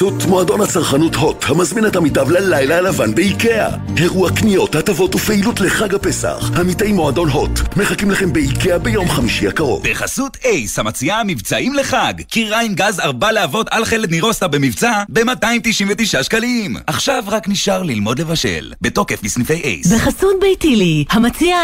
בחסות 0.00 0.24
מועדון 0.24 0.60
הצרכנות 0.60 1.14
הוט, 1.14 1.44
המזמין 1.48 1.86
את 1.86 1.96
עמיתיו 1.96 2.30
ללילה 2.30 2.78
הלבן 2.78 3.14
באיקאה. 3.14 3.68
אירוע 3.96 4.30
קניות, 4.30 4.74
הטבות 4.74 5.14
ופעילות 5.14 5.60
לחג 5.60 5.94
הפסח. 5.94 6.50
עמיתי 6.60 6.92
מועדון 6.92 7.28
הוט, 7.28 7.50
מחכים 7.76 8.10
לכם 8.10 8.32
באיקאה 8.32 8.78
ביום 8.78 9.08
חמישי 9.08 9.48
הקרוב. 9.48 9.82
בחסות 9.90 10.36
אייס, 10.44 10.78
המציעה 10.78 11.24
מבצעים 11.24 11.74
לחג. 11.74 12.14
קירה 12.28 12.60
עם 12.60 12.74
גז 12.74 13.00
ארבע 13.00 13.32
להבות 13.32 13.66
על 13.70 13.84
חלד 13.84 14.10
נירוסטה 14.10 14.48
במבצע 14.48 15.02
ב-299 15.08 16.22
שקלים. 16.22 16.76
עכשיו 16.86 17.24
רק 17.26 17.48
נשאר 17.48 17.82
ללמוד 17.82 18.18
לבשל. 18.18 18.72
בתוקף 18.80 19.22
בסניפי 19.22 19.60
אייס. 19.64 19.86
בחסות 19.86 20.36
ביתילי, 20.40 21.04
המציע 21.10 21.56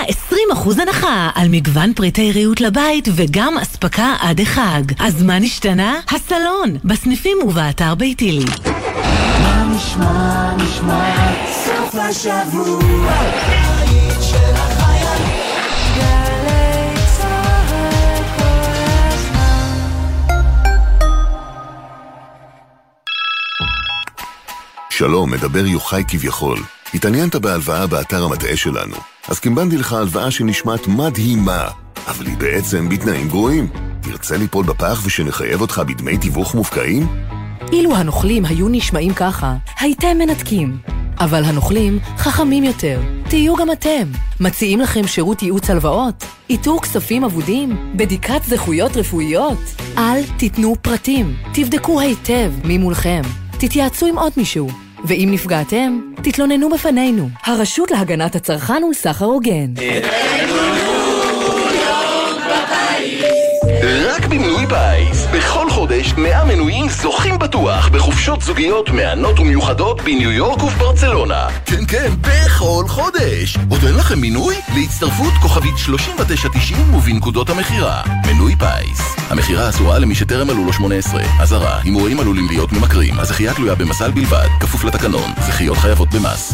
20% 0.54 0.80
הנחה 0.82 1.30
על 1.34 1.48
מגוון 1.48 1.92
פריטי 1.92 2.32
ריהוט 2.32 2.60
לבית 2.60 3.08
וגם 3.16 3.58
אספקה 3.58 4.14
עד 4.20 4.40
החג. 4.40 4.82
אז 4.98 5.22
מה 5.22 5.38
נשתנה? 5.38 6.00
הסלון, 6.10 6.76
בסניפים 6.84 7.38
ובאתר 7.44 7.94
הזמן. 8.26 8.56
שלום, 24.90 25.30
מדבר 25.30 25.66
יוחאי 25.66 26.04
כביכול. 26.08 26.58
התעניינת 26.94 27.36
בהלוואה 27.36 27.86
באתר 27.86 28.24
המטעה 28.24 28.56
שלנו, 28.56 28.96
אז 29.28 29.38
קימבנתי 29.38 29.76
לך 29.76 29.92
הלוואה 29.92 30.30
שנשמעת 30.30 30.86
מדהימה, 30.86 31.68
אבל 32.08 32.26
היא 32.26 32.36
בעצם 32.36 32.88
בתנאים 32.88 33.28
גרועים. 33.28 33.68
תרצה 34.00 34.36
ליפול 34.36 34.64
בפח 34.64 35.02
ושנחייב 35.04 35.60
אותך 35.60 35.82
בדמי 35.86 36.18
תיווך 36.18 36.54
מופקעים? 36.54 37.35
אילו 37.72 37.96
הנוכלים 37.96 38.44
היו 38.44 38.68
נשמעים 38.68 39.14
ככה, 39.14 39.54
הייתם 39.80 40.18
מנתקים. 40.18 40.78
אבל 41.20 41.44
הנוכלים 41.44 41.98
חכמים 42.16 42.64
יותר. 42.64 43.00
תהיו 43.28 43.56
גם 43.56 43.72
אתם. 43.72 44.08
מציעים 44.40 44.80
לכם 44.80 45.06
שירות 45.06 45.42
ייעוץ 45.42 45.70
הלוואות? 45.70 46.24
איתור 46.50 46.82
כספים 46.82 47.24
אבודים? 47.24 47.92
בדיקת 47.96 48.42
זכויות 48.44 48.96
רפואיות? 48.96 49.58
אל 49.98 50.22
תיתנו 50.38 50.74
פרטים. 50.82 51.36
תבדקו 51.54 52.00
היטב 52.00 52.52
מי 52.64 52.78
מולכם. 52.78 53.22
תתייעצו 53.58 54.06
עם 54.06 54.18
עוד 54.18 54.32
מישהו. 54.36 54.68
ואם 55.04 55.28
נפגעתם, 55.32 56.00
תתלוננו 56.22 56.70
בפנינו. 56.70 57.28
הרשות 57.44 57.90
להגנת 57.90 58.34
הצרכן 58.36 58.84
ולסחר 58.84 59.24
הוגן. 59.24 59.72
רק 64.16 64.26
במנוי 64.26 64.66
פיס, 64.66 65.26
בכל 65.34 65.70
חודש 65.70 66.14
100 66.14 66.44
מנויים 66.44 66.88
זוכים 66.88 67.38
בטוח 67.38 67.88
בחופשות 67.88 68.42
זוגיות 68.42 68.90
מהנות 68.90 69.38
ומיוחדות 69.38 70.00
בניו 70.02 70.30
יורק 70.30 70.62
ובברצלונה. 70.62 71.48
כן, 71.66 71.86
כן, 71.88 72.10
בכל 72.20 72.84
חודש. 72.88 73.56
עוד 73.68 73.84
אין 73.84 73.94
לכם 73.94 74.18
מינוי? 74.18 74.54
להצטרפות 74.74 75.32
כוכבית 75.42 75.78
3990 75.78 76.94
ובנקודות 76.94 77.50
המכירה. 77.50 78.02
מנוי 78.26 78.56
פיס. 78.56 79.16
המכירה 79.30 79.68
אסורה 79.68 79.98
למי 79.98 80.14
שטרם 80.14 80.46
מלאו 80.46 80.64
לו 80.64 80.72
18. 80.72 81.22
אזהרה, 81.40 81.80
הימורים 81.82 82.20
עלולים 82.20 82.46
להיות 82.48 82.72
ממכרים. 82.72 83.20
הזכייה 83.20 83.54
תלויה 83.54 83.74
במזל 83.74 84.10
בלבד, 84.10 84.48
כפוף 84.60 84.84
לתקנון. 84.84 85.30
זכיות 85.46 85.76
חייבות 85.76 86.08
במס. 86.14 86.52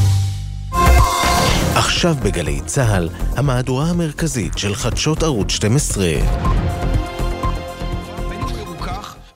עכשיו 1.74 2.14
בגלי 2.22 2.60
צה"ל, 2.66 3.08
המהדורה 3.36 3.84
המרכזית 3.90 4.58
של 4.58 4.74
חדשות 4.74 5.22
ערוץ 5.22 5.50
12. 5.50 6.06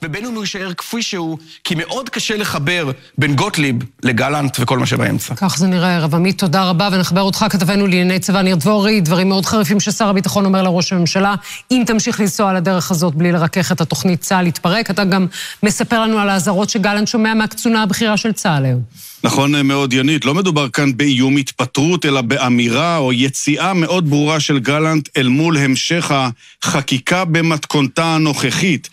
ובין 0.03 0.27
אם 0.27 0.35
הוא 0.35 0.43
יישאר 0.43 0.75
כפי 0.75 1.03
שהוא, 1.03 1.39
כי 1.65 1.75
מאוד 1.75 2.09
קשה 2.09 2.37
לחבר 2.37 2.91
בין 3.19 3.37
גוטליב 3.37 3.77
לגלנט 4.03 4.57
וכל 4.61 4.79
מה 4.79 4.87
שבאמצע. 4.87 5.35
כך 5.35 5.59
זה 5.59 5.67
נראה 5.67 5.89
הערב. 5.89 6.15
עמית, 6.15 6.39
תודה 6.39 6.65
רבה, 6.65 6.89
ונחבר 6.93 7.23
אותך, 7.23 7.47
כתבנו 7.51 7.87
לענייני 7.87 8.19
צבא 8.19 8.43
ניר 8.43 8.57
דבורי, 8.57 9.01
דברים 9.01 9.29
מאוד 9.29 9.47
חריפים 9.47 9.81
ששר 9.81 10.09
הביטחון 10.09 10.45
אומר 10.45 10.63
לראש 10.63 10.93
הממשלה, 10.93 11.35
אם 11.71 11.83
תמשיך 11.87 12.21
לנסוע 12.21 12.51
על 12.51 12.57
הדרך 12.57 12.91
הזאת 12.91 13.15
בלי 13.15 13.33
לרכך 13.33 13.73
את 13.73 13.81
התוכנית 13.81 14.21
צה"ל 14.21 14.47
יתפרק. 14.47 14.91
אתה 14.91 15.05
גם 15.05 15.27
מספר 15.63 16.01
לנו 16.01 16.19
על 16.19 16.29
האזהרות 16.29 16.71
שגלנט 16.71 17.09
שומע 17.09 17.35
מהקצונה 17.35 17.83
הבכירה 17.83 18.17
של 18.17 18.33
צה"ל 18.33 18.65
היום. 18.65 18.81
נכון 19.25 19.67
מאוד, 19.67 19.93
ינית. 19.93 20.25
לא 20.25 20.35
מדובר 20.35 20.69
כאן 20.69 20.97
באיום 20.97 21.37
התפטרות, 21.37 22.07
אלא 22.07 22.21
באמירה 22.21 22.97
או 22.97 23.13
יציאה 23.13 23.75
מאוד 23.75 24.11
ברורה 24.11 24.41
של 24.41 24.59
גלנט 24.59 25.09
אל 25.17 25.29
מול 25.29 25.57
המשך 25.59 26.13
החקיקה 26.63 27.25
במתכונתה 27.25 28.05
הנוכחית. 28.05 28.89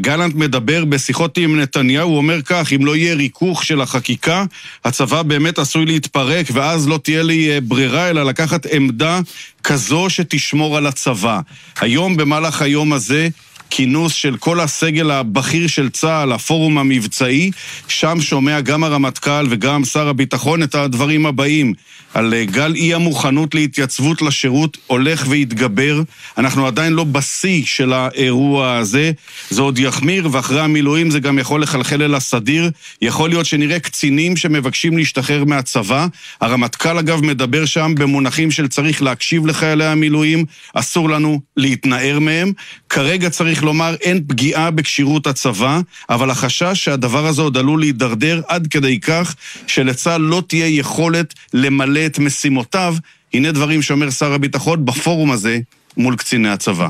גלנט 0.00 0.34
מדבר 0.34 0.84
בשיחות 0.84 1.38
עם 1.38 1.60
נתניהו, 1.60 2.08
הוא 2.08 2.16
אומר 2.16 2.42
כך, 2.42 2.72
אם 2.72 2.86
לא 2.86 2.96
יהיה 2.96 3.14
ריכוך 3.14 3.64
של 3.64 3.80
החקיקה, 3.80 4.44
הצבא 4.84 5.22
באמת 5.22 5.58
עשוי 5.58 5.86
להתפרק, 5.86 6.46
ואז 6.52 6.88
לא 6.88 6.98
תהיה 7.02 7.22
לי 7.22 7.50
אה, 7.50 7.60
ברירה 7.60 8.10
אלא 8.10 8.22
לקחת 8.24 8.66
עמדה 8.66 9.20
כזו 9.64 10.10
שתשמור 10.10 10.76
על 10.76 10.86
הצבא. 10.86 11.40
היום, 11.80 12.16
במהלך 12.16 12.62
היום 12.62 12.92
הזה, 12.92 13.28
כינוס 13.70 14.12
של 14.12 14.36
כל 14.36 14.60
הסגל 14.60 15.10
הבכיר 15.10 15.66
של 15.66 15.90
צה"ל, 15.90 16.32
הפורום 16.32 16.78
המבצעי, 16.78 17.50
שם 17.88 18.20
שומע 18.20 18.60
גם 18.60 18.84
הרמטכ"ל 18.84 19.46
וגם 19.50 19.84
שר 19.84 20.08
הביטחון 20.08 20.62
את 20.62 20.74
הדברים 20.74 21.26
הבאים. 21.26 21.74
על 22.14 22.34
אה, 22.34 22.44
גל 22.44 22.74
אי 22.74 22.94
המוכנות 22.94 23.54
להתייצבות 23.54 24.22
לשירות 24.22 24.76
הולך 24.86 25.26
והתגבר. 25.28 26.02
אנחנו 26.38 26.66
עדיין 26.66 26.92
לא 26.92 27.04
בשיא 27.04 27.62
של 27.64 27.92
האירוע 27.92 28.76
הזה. 28.76 29.12
זה 29.50 29.62
עוד 29.62 29.78
יחמיר, 29.78 30.28
ואחרי 30.32 30.60
המילואים 30.60 31.10
זה 31.10 31.20
גם 31.20 31.38
יכול 31.38 31.62
לחלחל 31.62 32.02
אל 32.02 32.14
הסדיר. 32.14 32.70
יכול 33.02 33.28
להיות 33.28 33.46
שנראה 33.46 33.78
קצינים 33.78 34.36
שמבקשים 34.36 34.98
להשתחרר 34.98 35.44
מהצבא. 35.44 36.06
הרמטכ"ל 36.40 36.98
אגב 36.98 37.24
מדבר 37.24 37.64
שם 37.64 37.94
במונחים 37.98 38.50
של 38.50 38.68
צריך 38.68 39.02
להקשיב 39.02 39.46
לחיילי 39.46 39.84
המילואים, 39.84 40.44
אסור 40.74 41.10
לנו 41.10 41.40
להתנער 41.56 42.18
מהם. 42.18 42.52
כרגע 42.88 43.30
צריך 43.30 43.62
לומר 43.62 43.94
אין 44.00 44.24
פגיעה 44.28 44.70
בכשירות 44.70 45.26
הצבא, 45.26 45.80
אבל 46.10 46.30
החשש 46.30 46.84
שהדבר 46.84 47.26
הזה 47.26 47.42
עוד 47.42 47.56
עלול 47.56 47.80
להידרדר 47.80 48.40
עד 48.48 48.66
כדי 48.66 49.00
כך 49.00 49.34
שלצה"ל 49.66 50.20
לא 50.20 50.42
תהיה 50.46 50.66
יכולת 50.66 51.34
למלא 51.54 52.06
את 52.06 52.18
משימותיו. 52.18 52.94
הנה 53.34 53.52
דברים 53.52 53.82
שאומר 53.82 54.10
שר 54.10 54.32
הביטחון 54.32 54.84
בפורום 54.84 55.30
הזה 55.30 55.58
מול 55.96 56.16
קציני 56.16 56.48
הצבא. 56.48 56.88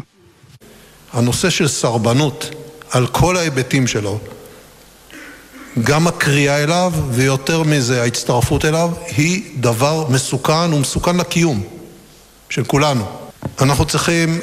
הנושא 1.13 1.51
של 1.51 1.69
סרבנות, 1.69 2.51
על 2.91 3.07
כל 3.07 3.37
ההיבטים 3.37 3.87
שלו, 3.87 4.21
גם 5.85 6.07
הקריאה 6.07 6.63
אליו, 6.63 6.93
ויותר 7.11 7.63
מזה, 7.63 8.03
ההצטרפות 8.03 8.65
אליו, 8.65 8.91
היא 9.17 9.43
דבר 9.57 10.07
מסוכן 10.11 10.73
ומסוכן 10.73 11.17
לקיום 11.17 11.63
של 12.51 12.65
כולנו. 12.65 13.05
אנחנו 13.61 13.85
צריכים 13.85 14.41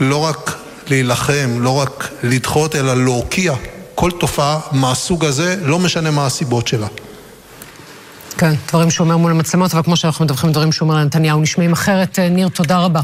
לא 0.00 0.16
רק 0.16 0.59
להילחם, 0.90 1.50
לא 1.58 1.76
רק 1.76 2.10
לדחות, 2.22 2.76
אלא 2.76 3.04
להוקיע 3.04 3.54
כל 3.94 4.10
תופעה 4.10 4.60
מהסוג 4.72 5.24
הזה, 5.24 5.56
לא 5.62 5.78
משנה 5.78 6.10
מה 6.10 6.26
הסיבות 6.26 6.68
שלה. 6.68 6.86
כן, 8.38 8.52
דברים 8.68 8.90
שהוא 8.90 9.04
אומר 9.04 9.16
מול 9.16 9.30
המצלמות, 9.30 9.74
אבל 9.74 9.82
כמו 9.82 9.96
שאנחנו 9.96 10.24
מדווחים, 10.24 10.52
דברים 10.52 10.72
שהוא 10.72 10.88
אומר 10.88 11.00
לנתניהו 11.00 11.40
נשמעים 11.40 11.72
אחרת. 11.72 12.18
ניר, 12.18 12.48
תודה 12.48 12.78
רבה. 12.78 13.00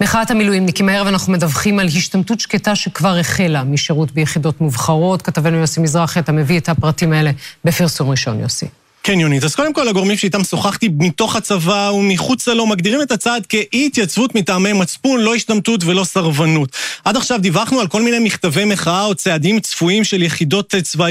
מחאת 0.00 0.30
המילואימניקים, 0.30 0.88
הערב 0.88 1.06
אנחנו 1.06 1.32
מדווחים 1.32 1.78
על 1.78 1.86
השתמטות 1.86 2.40
שקטה 2.40 2.74
שכבר 2.74 3.18
החלה 3.18 3.64
משירות 3.64 4.12
ביחידות 4.12 4.60
מובחרות. 4.60 5.22
כתבנו 5.22 5.56
יוסי 5.56 5.80
מזרחי, 5.80 6.20
אתה 6.20 6.32
מביא 6.32 6.58
את 6.58 6.68
הפרטים 6.68 7.12
האלה 7.12 7.30
בפרסום 7.64 8.10
ראשון, 8.10 8.40
יוסי. 8.40 8.66
כן, 9.06 9.20
יונית. 9.20 9.44
אז 9.44 9.54
קודם 9.54 9.72
כל, 9.72 9.88
הגורמים 9.88 10.16
שאיתם 10.16 10.44
שוחחתי 10.44 10.88
מתוך 10.98 11.36
הצבא 11.36 11.90
ומחוצה 11.94 12.54
לו 12.54 12.66
מגדירים 12.66 13.02
את 13.02 13.10
הצעד 13.10 13.46
כאי 13.46 13.86
התייצבות 13.86 14.34
מטעמי 14.34 14.72
מצפון, 14.72 15.20
לא 15.20 15.34
השתמטות 15.34 15.84
ולא 15.84 16.04
סרבנות. 16.04 16.68
עד 17.04 17.16
עכשיו 17.16 17.38
דיווחנו 17.40 17.80
על 17.80 17.86
כל 17.86 18.02
מיני 18.02 18.18
מכתבי 18.18 18.64
מחאה 18.64 19.04
או 19.04 19.14
צעדים 19.14 19.60
צפויים 19.60 20.04
של 20.04 20.22
יחידות 20.22 20.74
צבאיות. 20.82 21.04